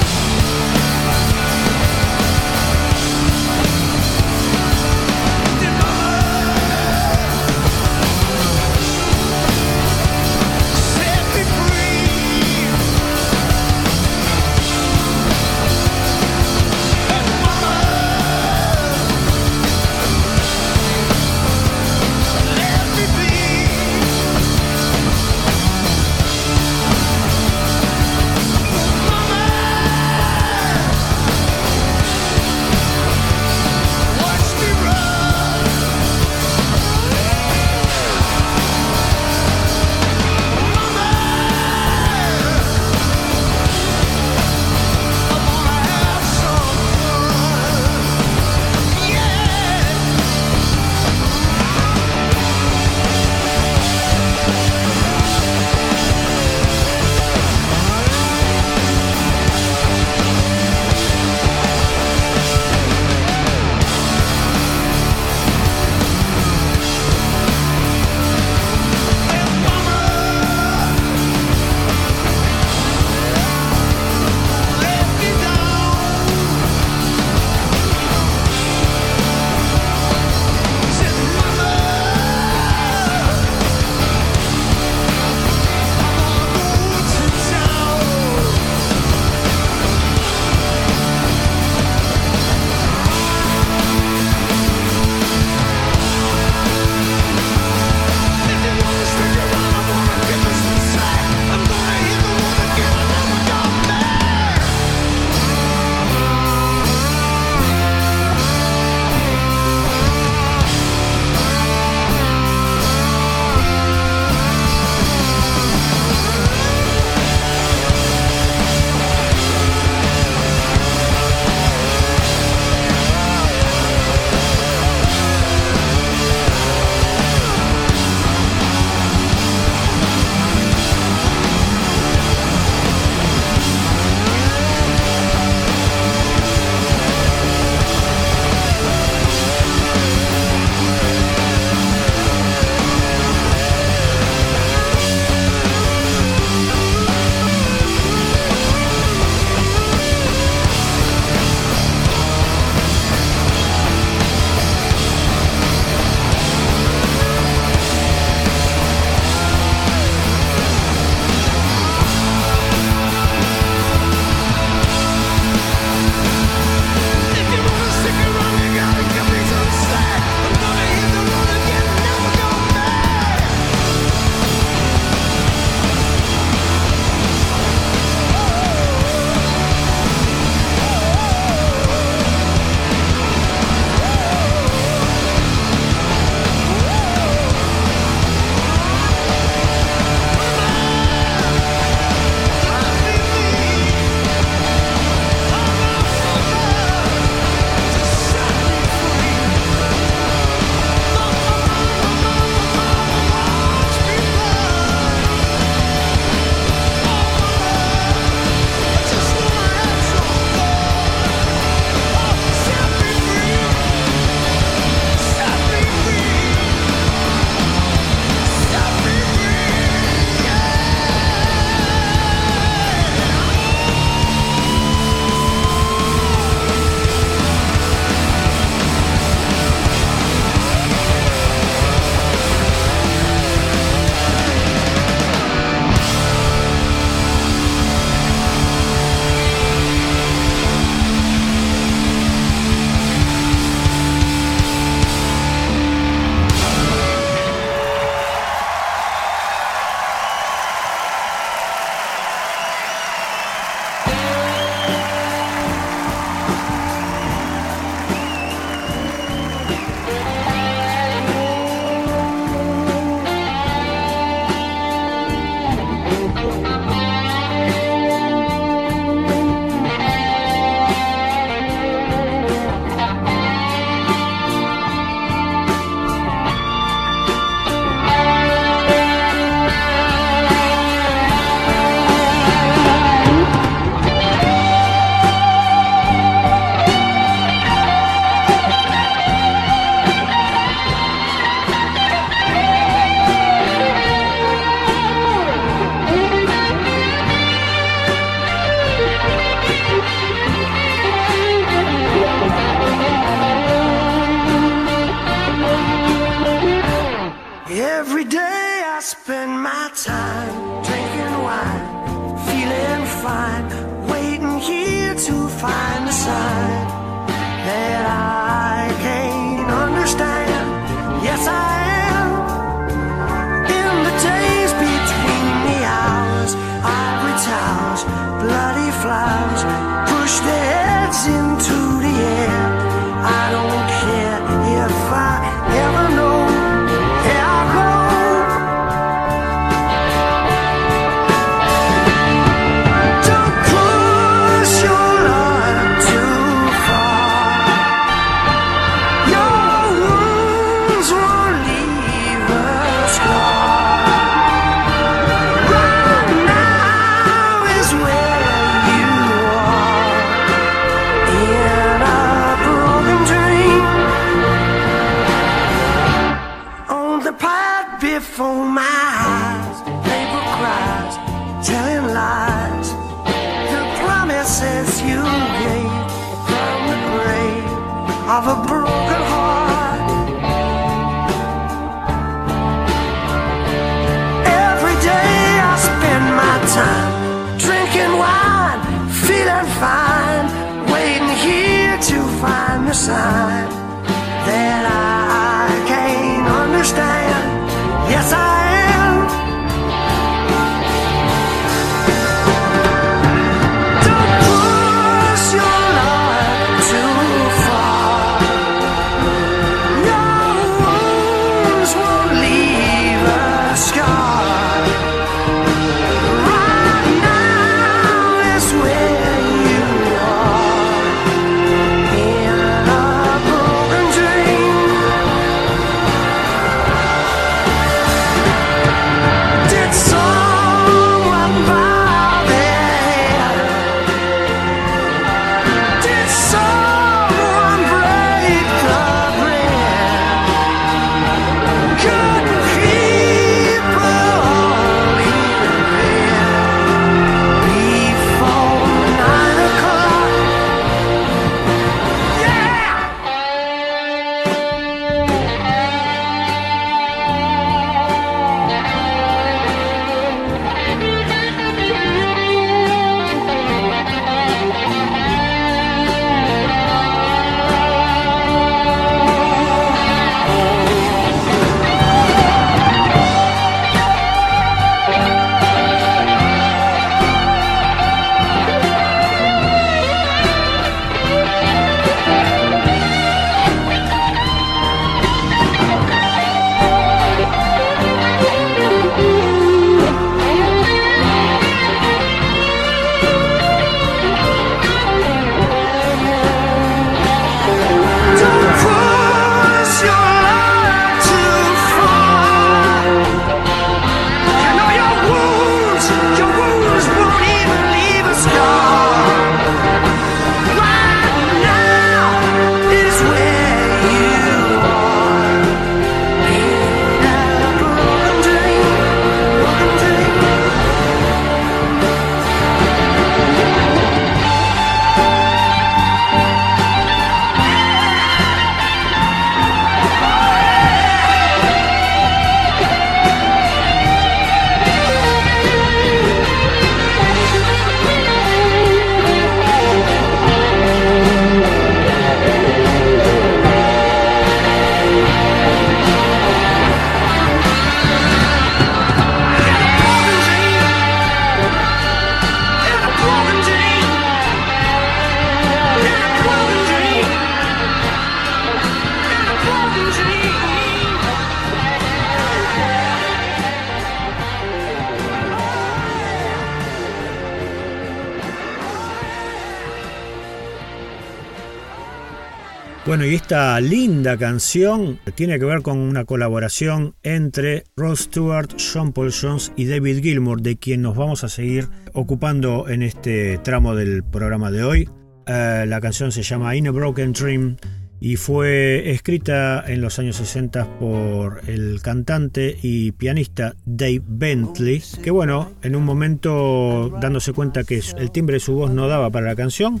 Y 573.24 573.36
esta 573.36 573.80
linda 573.80 574.36
canción 574.36 575.20
tiene 575.36 575.58
que 575.60 575.64
ver 575.64 575.82
con 575.82 575.98
una 575.98 576.24
colaboración 576.24 577.14
entre 577.22 577.84
Rod 577.96 578.16
Stewart, 578.16 578.78
Sean 578.78 579.12
Paul 579.12 579.32
Jones 579.32 579.72
y 579.76 579.84
David 579.84 580.22
Gilmour, 580.22 580.60
de 580.60 580.76
quien 580.76 581.02
nos 581.02 581.16
vamos 581.16 581.44
a 581.44 581.48
seguir 581.48 581.88
ocupando 582.14 582.88
en 582.88 583.02
este 583.02 583.58
tramo 583.58 583.94
del 583.94 584.24
programa 584.24 584.72
de 584.72 584.82
hoy. 584.82 585.08
Eh, 585.46 585.84
la 585.86 586.00
canción 586.00 586.32
se 586.32 586.42
llama 586.42 586.74
In 586.74 586.88
a 586.88 586.90
Broken 586.90 587.32
Dream 587.32 587.76
y 588.18 588.36
fue 588.36 589.10
escrita 589.12 589.84
en 589.86 590.00
los 590.00 590.18
años 590.18 590.36
60 590.36 590.98
por 590.98 591.60
el 591.68 592.02
cantante 592.02 592.76
y 592.82 593.12
pianista 593.12 593.76
Dave 593.84 594.22
Bentley, 594.26 595.00
que 595.22 595.30
bueno, 595.30 595.72
en 595.82 595.94
un 595.94 596.04
momento 596.04 597.16
dándose 597.20 597.52
cuenta 597.52 597.84
que 597.84 598.02
el 598.18 598.32
timbre 598.32 598.54
de 598.54 598.60
su 598.60 598.74
voz 598.74 598.90
no 598.90 599.06
daba 599.06 599.30
para 599.30 599.46
la 599.46 599.56
canción, 599.56 600.00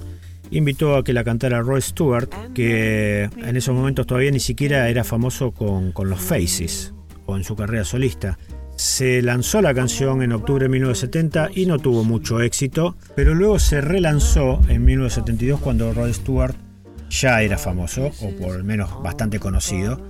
invitó 0.52 0.96
a 0.96 1.04
que 1.04 1.12
la 1.12 1.24
cantara 1.24 1.62
Roy 1.62 1.80
Stewart, 1.80 2.28
que 2.54 3.24
en 3.24 3.56
esos 3.56 3.74
momentos 3.74 4.06
todavía 4.06 4.30
ni 4.30 4.40
siquiera 4.40 4.88
era 4.88 5.04
famoso 5.04 5.52
con, 5.52 5.92
los 6.04 6.20
Faces 6.20 6.94
o 7.26 7.36
en 7.36 7.44
su 7.44 7.56
carrera 7.56 7.84
solista. 7.84 8.38
Se 8.76 9.22
lanzó 9.22 9.60
la 9.62 9.74
canción 9.74 10.22
en 10.22 10.32
octubre 10.32 10.64
de 10.64 10.68
1970 10.70 11.50
y 11.54 11.66
no 11.66 11.78
tuvo 11.78 12.04
mucho 12.04 12.40
éxito, 12.40 12.96
pero 13.14 13.34
luego 13.34 13.58
se 13.58 13.80
relanzó 13.80 14.60
en 14.68 14.84
1972 14.84 15.60
cuando 15.60 15.92
Rod 15.92 16.12
Stewart 16.12 16.54
ya 17.10 17.42
era 17.42 17.58
famoso, 17.58 18.10
o 18.22 18.30
por 18.40 18.56
lo 18.56 18.64
menos 18.64 19.02
bastante 19.02 19.38
conocido, 19.38 20.00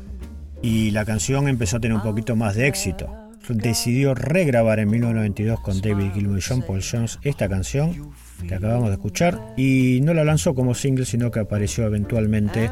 y 0.62 0.92
la 0.92 1.04
canción 1.04 1.48
empezó 1.48 1.78
a 1.78 1.80
tener 1.80 1.96
un 1.96 2.02
poquito 2.02 2.36
más 2.36 2.54
de 2.54 2.68
éxito. 2.68 3.08
Decidió 3.48 4.14
regrabar 4.14 4.78
en 4.78 4.88
1992 4.88 5.60
con 5.60 5.80
David 5.80 6.12
Gilmour 6.14 6.38
y 6.38 6.42
John 6.42 6.62
Paul 6.62 6.80
Jones 6.80 7.18
esta 7.22 7.48
canción 7.48 8.12
que 8.46 8.54
acabamos 8.54 8.88
de 8.88 8.94
escuchar 8.94 9.40
y 9.56 10.00
no 10.02 10.14
la 10.14 10.24
lanzó 10.24 10.54
como 10.54 10.74
single 10.74 11.04
sino 11.04 11.30
que 11.30 11.40
apareció 11.40 11.84
eventualmente 11.84 12.70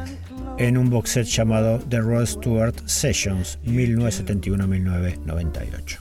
en 0.57 0.77
un 0.77 0.89
box 0.89 1.11
set 1.11 1.27
llamado 1.27 1.79
The 1.89 1.99
Rod 1.99 2.25
Stewart 2.25 2.75
Sessions 2.85 3.59
1971-1998. 3.65 5.99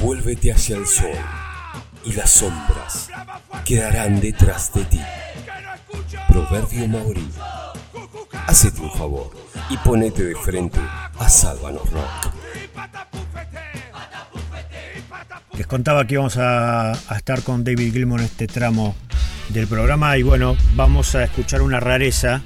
Vuélvete 0.00 0.52
hacia 0.52 0.76
el 0.76 0.86
sol 0.86 1.10
y 2.04 2.12
las 2.12 2.30
sombras 2.30 3.10
quedarán 3.64 4.20
detrás 4.20 4.72
de 4.72 4.84
ti. 4.84 5.00
Proverbio 6.28 6.86
maorí. 6.88 7.26
Hacete 8.46 8.80
un 8.80 8.92
favor 8.92 9.30
y 9.70 9.76
ponete 9.78 10.24
de 10.24 10.34
frente 10.34 10.78
a 11.18 11.28
Sálvanos 11.28 11.90
Rock. 11.90 12.32
Les 15.58 15.66
contaba 15.66 16.06
que 16.06 16.14
íbamos 16.14 16.36
a, 16.36 16.92
estar 17.16 17.42
con 17.42 17.64
David 17.64 17.92
Gilmour 17.92 18.20
en 18.20 18.26
este 18.26 18.46
tramo 18.46 18.94
del 19.48 19.66
programa 19.66 20.16
y 20.16 20.22
bueno, 20.22 20.56
vamos 20.76 21.16
a 21.16 21.24
escuchar 21.24 21.62
una 21.62 21.80
rareza. 21.80 22.42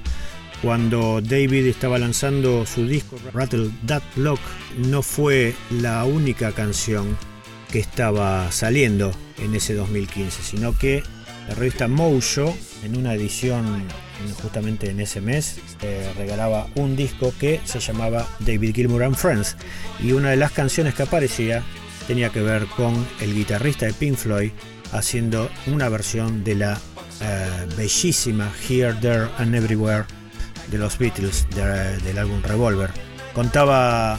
Cuando 0.62 1.20
David 1.20 1.66
estaba 1.66 1.98
lanzando 1.98 2.64
su 2.64 2.86
disco 2.86 3.18
Rattle 3.34 3.68
That 3.84 4.02
Lock, 4.16 4.40
no 4.78 5.02
fue 5.02 5.54
la 5.70 6.04
única 6.04 6.52
canción 6.52 7.18
que 7.70 7.80
estaba 7.80 8.50
saliendo 8.50 9.12
en 9.36 9.54
ese 9.54 9.74
2015, 9.74 10.42
sino 10.42 10.78
que 10.78 11.02
la 11.48 11.54
revista 11.54 11.88
Mojo, 11.88 12.56
en 12.82 12.96
una 12.96 13.12
edición 13.12 13.88
justamente 14.40 14.88
en 14.88 15.00
ese 15.00 15.20
mes, 15.20 15.58
eh, 15.82 16.10
regalaba 16.16 16.66
un 16.76 16.96
disco 16.96 17.34
que 17.38 17.60
se 17.64 17.78
llamaba 17.78 18.26
David 18.38 18.74
Gilmour 18.74 19.02
and 19.02 19.16
Friends. 19.16 19.58
Y 20.02 20.12
una 20.12 20.30
de 20.30 20.36
las 20.36 20.52
canciones 20.52 20.94
que 20.94 21.02
aparecía 21.02 21.62
tenía 22.12 22.28
que 22.28 22.42
ver 22.42 22.66
con 22.66 23.08
el 23.22 23.34
guitarrista 23.34 23.86
de 23.86 23.94
Pink 23.94 24.16
Floyd 24.18 24.50
haciendo 24.92 25.50
una 25.66 25.88
versión 25.88 26.44
de 26.44 26.56
la 26.56 26.78
eh, 27.22 27.46
bellísima 27.74 28.52
Here, 28.68 28.92
There 29.00 29.28
and 29.38 29.54
Everywhere 29.54 30.04
de 30.70 30.76
los 30.76 30.98
Beatles 30.98 31.46
de- 31.56 31.96
del 32.00 32.18
álbum 32.18 32.42
Revolver. 32.42 32.90
Contaba 33.32 34.18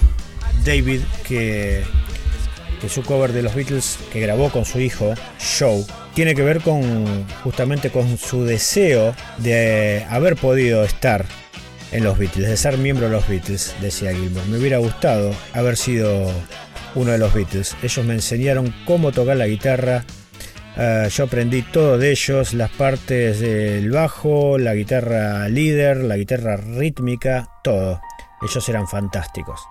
David 0.65 1.01
que 1.27 1.83
su 2.89 3.03
cover 3.03 3.31
de 3.31 3.43
los 3.43 3.53
Beatles 3.53 3.99
que 4.11 4.19
grabó 4.21 4.49
con 4.49 4.65
su 4.65 4.79
hijo, 4.79 5.13
Joe, 5.59 5.85
tiene 6.15 6.33
que 6.33 6.41
ver 6.41 6.61
con 6.61 7.27
justamente 7.43 7.91
con 7.91 8.17
su 8.17 8.43
deseo 8.43 9.13
de 9.37 10.03
haber 10.09 10.35
podido 10.35 10.83
estar 10.83 11.25
en 11.91 12.03
los 12.03 12.17
Beatles, 12.17 12.49
de 12.49 12.57
ser 12.57 12.79
miembro 12.79 13.05
de 13.05 13.11
los 13.11 13.27
Beatles, 13.27 13.75
decía 13.81 14.11
Gilmour. 14.13 14.47
Me 14.47 14.57
hubiera 14.57 14.79
gustado 14.79 15.31
haber 15.53 15.77
sido 15.77 16.31
uno 16.95 17.11
de 17.11 17.17
los 17.17 17.33
Beatles. 17.33 17.75
Ellos 17.81 18.05
me 18.05 18.13
enseñaron 18.13 18.73
cómo 18.85 19.11
tocar 19.11 19.37
la 19.37 19.47
guitarra. 19.47 20.05
Eh, 20.75 21.07
yo 21.11 21.25
aprendí 21.25 21.61
todo 21.61 21.97
de 21.97 22.11
ellos, 22.11 22.53
las 22.53 22.71
partes 22.71 23.39
del 23.39 23.91
bajo, 23.91 24.57
la 24.57 24.73
guitarra 24.73 25.47
líder, 25.49 25.97
la 25.97 26.17
guitarra 26.17 26.57
rítmica, 26.57 27.49
todo. 27.63 28.01
Ellos 28.41 28.69
eran 28.69 28.87
fantásticos. 28.87 29.61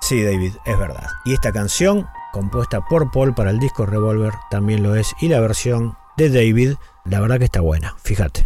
Sí, 0.00 0.22
David, 0.22 0.52
es 0.66 0.78
verdad. 0.78 1.06
Y 1.24 1.32
esta 1.32 1.52
canción, 1.52 2.06
compuesta 2.32 2.80
por 2.80 3.10
Paul 3.10 3.34
para 3.34 3.50
el 3.50 3.58
disco 3.58 3.86
Revolver, 3.86 4.32
también 4.50 4.82
lo 4.82 4.96
es. 4.96 5.14
Y 5.20 5.28
la 5.28 5.40
versión 5.40 5.96
de 6.16 6.28
David, 6.28 6.74
la 7.04 7.20
verdad 7.20 7.38
que 7.38 7.44
está 7.44 7.60
buena, 7.60 7.94
fíjate. 8.02 8.44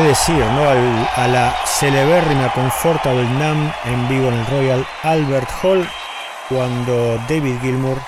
Qué 0.00 0.08
decir, 0.08 0.36
¿no? 0.36 0.68
Al- 0.68 1.08
a 1.16 1.28
la 1.28 1.54
celebérrima 1.66 2.52
Comfortable 2.54 3.24
Nam 3.38 3.70
en 3.84 4.08
vivo 4.08 4.28
en 4.28 4.34
el 4.34 4.46
Royal 4.46 4.86
Albert 5.02 5.48
Hall, 5.62 5.86
cuando 6.48 7.16
David 7.28 7.56
Gilmour 7.60 7.98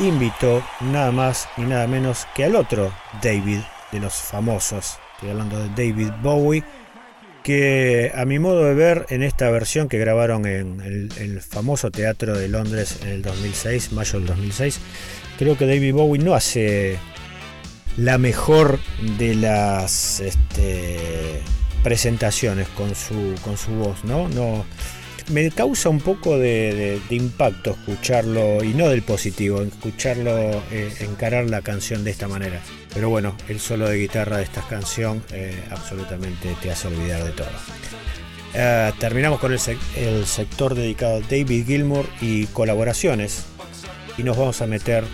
invitó 0.00 0.62
nada 0.80 1.12
más 1.12 1.48
y 1.56 1.62
nada 1.62 1.86
menos 1.86 2.26
que 2.34 2.44
al 2.44 2.56
otro 2.56 2.92
David 3.22 3.60
de 3.92 4.00
los 4.00 4.14
famosos. 4.14 4.98
Estoy 5.14 5.30
hablando 5.30 5.58
de 5.58 5.68
David 5.68 6.10
Bowie, 6.22 6.64
que 7.44 8.10
a 8.14 8.24
mi 8.24 8.38
modo 8.38 8.64
de 8.64 8.74
ver 8.74 9.06
en 9.10 9.22
esta 9.22 9.50
versión 9.50 9.88
que 9.88 9.98
grabaron 9.98 10.44
en 10.46 10.80
el, 10.80 11.40
famoso 11.40 11.90
teatro 11.90 12.36
de 12.36 12.48
Londres 12.48 12.98
en 13.02 13.08
el 13.10 13.22
2006, 13.22 13.92
mayo 13.92 14.18
del 14.18 14.26
2006, 14.26 14.80
creo 15.38 15.56
que 15.56 15.66
David 15.66 15.94
Bowie 15.94 16.22
no 16.22 16.34
hace 16.34 16.98
la 17.98 18.16
mejor 18.16 18.78
de 19.18 19.34
las 19.34 20.20
este, 20.20 20.97
presentaciones 21.88 22.68
con 22.76 22.94
su, 22.94 23.34
con 23.42 23.56
su 23.56 23.70
voz, 23.70 24.04
¿no? 24.04 24.28
no 24.28 24.66
me 25.30 25.50
causa 25.50 25.88
un 25.88 26.00
poco 26.00 26.36
de, 26.36 27.00
impacto 27.08 27.70
escucharlo, 27.70 28.62
y 28.62 28.74
no 28.74 28.90
del 28.90 29.00
positivo, 29.00 29.62
escucharlo 29.62 30.30
eh, 30.70 30.92
encarar 31.00 31.48
la 31.48 31.62
canción 31.62 32.04
de 32.04 32.10
esta 32.10 32.28
manera. 32.28 32.60
Pero 32.92 33.08
bueno, 33.08 33.34
el 33.48 33.58
solo 33.58 33.88
de 33.88 33.96
guitarra 33.96 34.36
de 34.36 34.42
esta 34.42 34.60
canción 34.68 35.22
eh, 35.32 35.64
absolutamente 35.70 36.54
te 36.60 36.70
hace 36.70 36.88
olvidar 36.88 37.24
de 37.24 37.30
todo. 37.30 37.48
Eh, 38.52 38.92
terminamos 38.98 39.40
con 39.40 39.54
el, 39.54 39.60
el 39.96 40.26
sector 40.26 40.74
dedicado 40.74 41.16
a 41.16 41.20
David 41.20 41.64
Gilmour 41.66 42.04
y 42.20 42.44
colaboraciones. 42.48 43.46
Y 44.18 44.24
nos 44.24 44.36
vamos 44.36 44.60
a 44.60 44.66
meter 44.66 45.04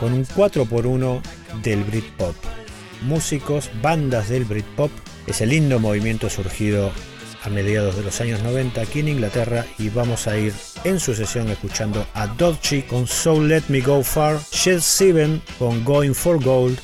con 0.00 0.12
un 0.12 0.26
4x1 0.26 1.20
del 1.62 1.84
Britpop. 1.84 2.34
Músicos, 3.02 3.70
bandas 3.80 4.28
del 4.28 4.44
Britpop. 4.44 4.90
Es 5.26 5.40
el 5.40 5.50
lindo 5.50 5.80
movimiento 5.80 6.28
surgido 6.28 6.92
a 7.42 7.48
mediados 7.48 7.96
de 7.96 8.02
los 8.02 8.20
años 8.20 8.42
90 8.42 8.80
aquí 8.80 9.00
en 9.00 9.08
Inglaterra 9.08 9.66
y 9.78 9.88
vamos 9.88 10.26
a 10.26 10.36
ir 10.36 10.52
en 10.84 10.98
sucesión 11.00 11.48
escuchando 11.48 12.06
a 12.14 12.26
Dodgy 12.26 12.82
con 12.82 13.06
So 13.06 13.42
Let 13.42 13.64
Me 13.68 13.80
Go 13.80 14.02
Far, 14.02 14.38
Shed 14.50 14.80
Seven 14.80 15.42
con 15.58 15.84
Going 15.84 16.14
for 16.14 16.42
Gold, 16.42 16.78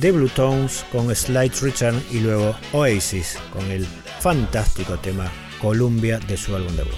The 0.00 0.12
Blue 0.12 0.28
Tones 0.28 0.84
con 0.92 1.14
Slight 1.14 1.54
Return 1.60 2.02
y 2.10 2.20
luego 2.20 2.54
Oasis 2.72 3.38
con 3.52 3.70
el 3.70 3.86
fantástico 4.20 4.98
tema 4.98 5.30
Columbia 5.60 6.18
de 6.18 6.36
su 6.36 6.54
álbum 6.54 6.74
debut. 6.76 6.92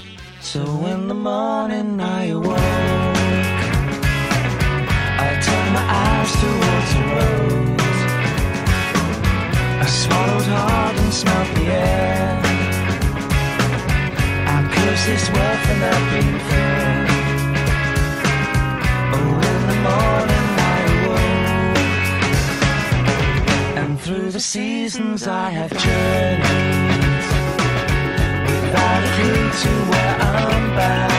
I 9.85 9.87
swallowed 9.87 10.47
hard 10.47 10.97
and 10.97 11.13
smelled 11.13 11.57
the 11.57 11.67
air 11.67 12.41
I 14.55 14.59
cursed 14.75 15.07
this 15.13 15.27
world 15.35 15.61
for 15.67 15.77
not 15.85 16.03
being 16.11 16.39
fair 16.49 17.07
Oh, 19.17 19.33
in 19.51 19.61
the 19.71 19.79
morning 19.89 20.47
I 20.73 20.79
awoke 20.97 21.79
And 23.83 23.93
through 24.01 24.31
the 24.31 24.41
seasons 24.41 25.29
I 25.29 25.51
have 25.51 25.73
journeyed 25.85 27.25
without 28.49 29.05
a 29.05 29.11
clue 29.17 29.51
to 29.63 29.71
where 29.91 30.17
I'm 30.19 30.65
bound. 30.77 31.14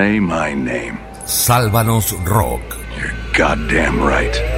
Say 0.00 0.18
my 0.18 0.54
name. 0.54 0.96
Sálvanos 1.26 2.08
Rock. 2.24 2.66
You're 2.96 3.16
goddamn 3.36 4.00
right. 4.00 4.49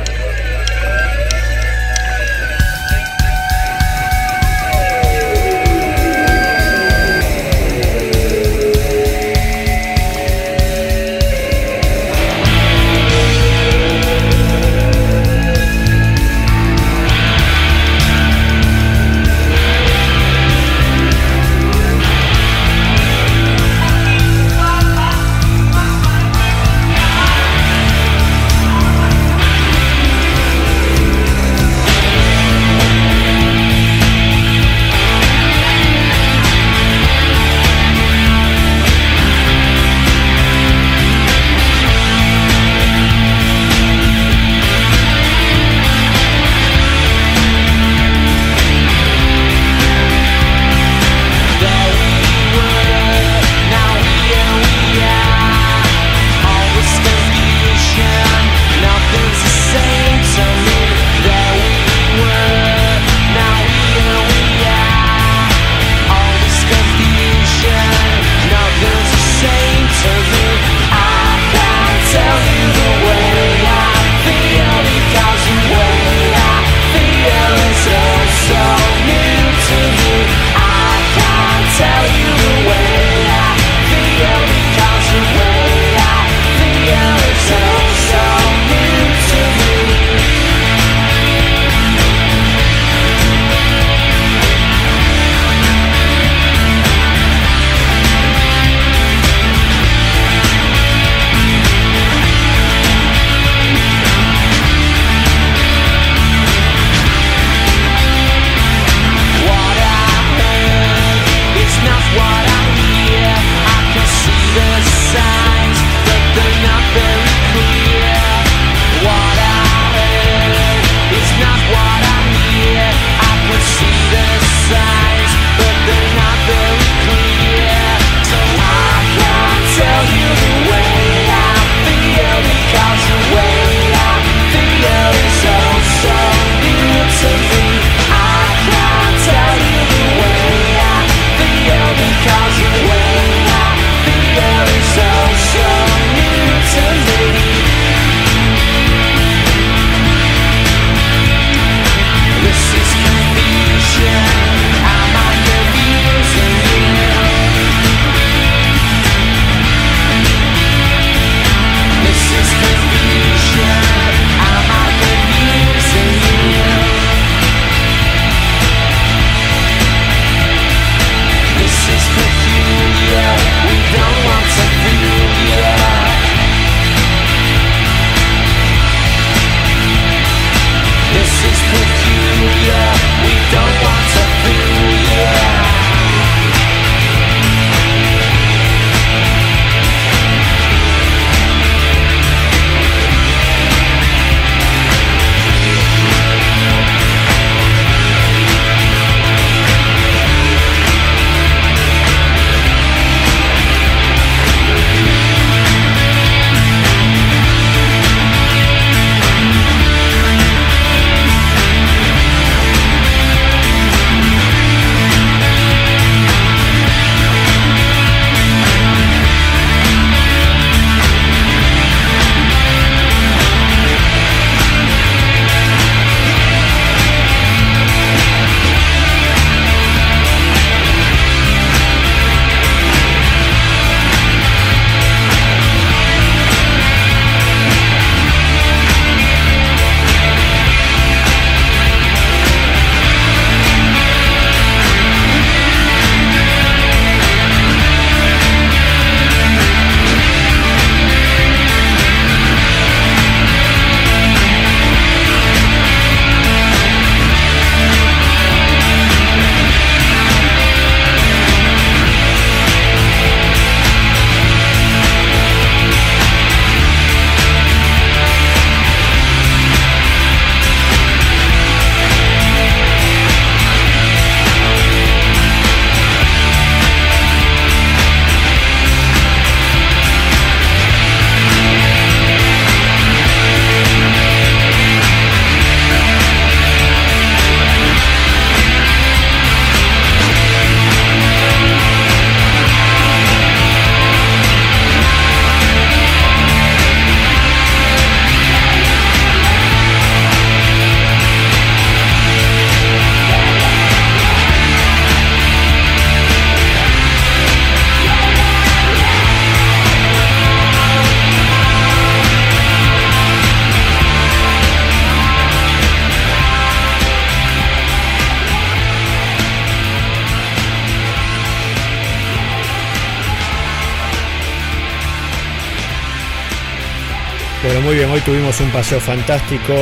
Tuvimos 328.52 328.60
un 328.60 328.70
paseo 328.72 329.00
fantástico 329.00 329.74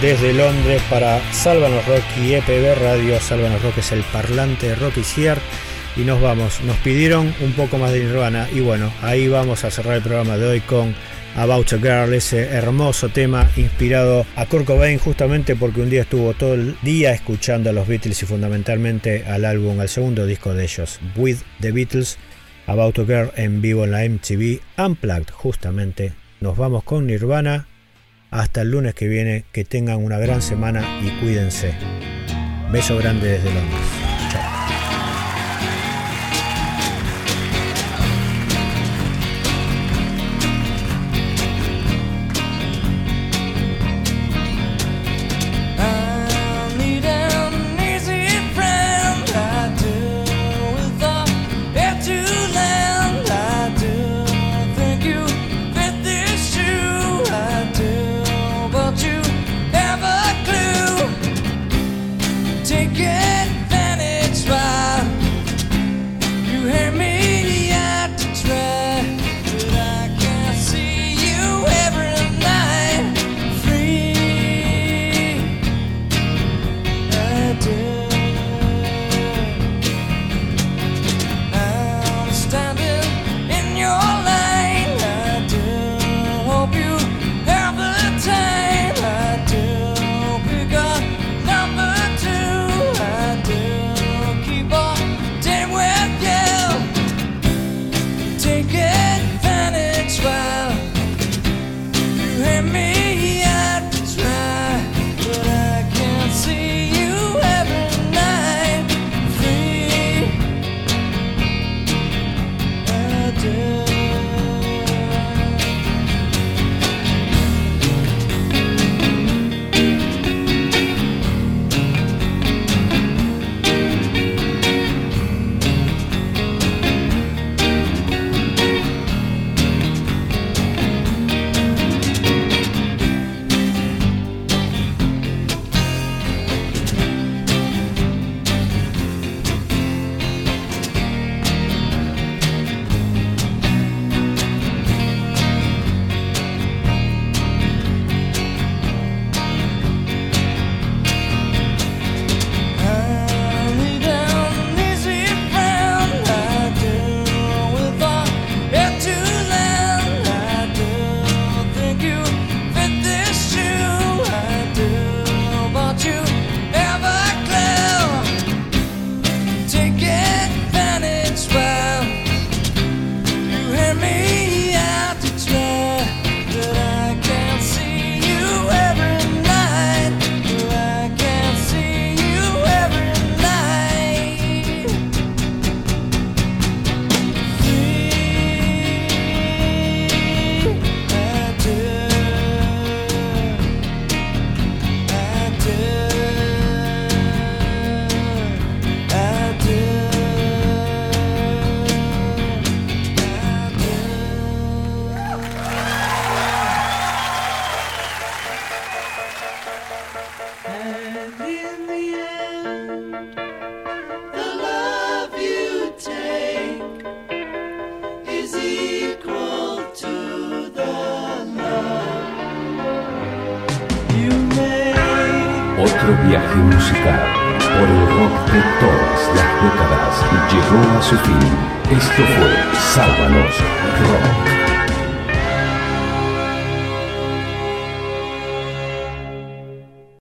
desde 0.00 0.32
Londres 0.32 0.82
para 0.90 1.20
Sálvanos 1.32 1.86
Rock 1.86 2.02
y 2.22 2.34
EPB 2.34 2.78
Radio. 2.80 3.18
Sálvanos 3.20 3.62
Rock 3.62 3.78
es 3.78 3.92
el 3.92 4.02
parlante 4.04 4.68
de 4.68 4.74
Rock. 4.74 4.94
Y 5.96 6.00
nos 6.00 6.20
vamos, 6.20 6.60
nos 6.62 6.76
pidieron 6.78 7.34
un 7.40 7.52
poco 7.52 7.78
más 7.78 7.92
de 7.92 8.04
Nirvana 8.04 8.48
y 8.52 8.60
bueno, 8.60 8.92
ahí 9.02 9.28
vamos 9.28 9.64
a 9.64 9.70
cerrar 9.70 9.96
el 9.96 10.02
programa 10.02 10.36
de 10.36 10.46
hoy 10.46 10.60
con 10.60 10.94
About 11.36 11.72
a 11.72 11.78
Girl, 11.78 12.12
ese 12.12 12.42
hermoso 12.42 13.08
tema 13.08 13.48
inspirado 13.56 14.26
a 14.36 14.46
Kurt 14.46 14.66
Cobain 14.66 14.98
justamente 14.98 15.56
porque 15.56 15.80
un 15.80 15.90
día 15.90 16.02
estuvo 16.02 16.34
todo 16.34 16.54
el 16.54 16.76
día 16.82 17.12
escuchando 17.12 17.70
a 17.70 17.72
los 17.72 17.88
Beatles 17.88 18.22
y 18.22 18.26
fundamentalmente 18.26 19.24
al 19.24 19.44
álbum, 19.44 19.80
al 19.80 19.88
segundo 19.88 20.26
disco 20.26 20.54
de 20.54 20.64
ellos, 20.64 21.00
With 21.16 21.38
the 21.60 21.72
Beatles, 21.72 22.18
About 22.66 22.98
a 22.98 23.04
Girl 23.04 23.30
en 23.36 23.62
vivo 23.62 23.84
en 23.84 23.92
la 23.92 24.04
MTV 24.04 24.60
Unplugged 24.76 25.30
justamente. 25.30 26.12
Nos 26.40 26.56
vamos 26.56 26.84
con 26.84 27.06
Nirvana. 27.06 27.66
Hasta 28.36 28.60
el 28.60 28.70
lunes 28.70 28.94
que 28.94 29.08
viene, 29.08 29.46
que 29.50 29.64
tengan 29.64 30.04
una 30.04 30.18
gran 30.18 30.42
semana 30.42 30.82
y 31.02 31.08
cuídense. 31.20 31.72
Beso 32.70 32.98
grande 32.98 33.28
desde 33.28 33.46
Londres. 33.54 33.95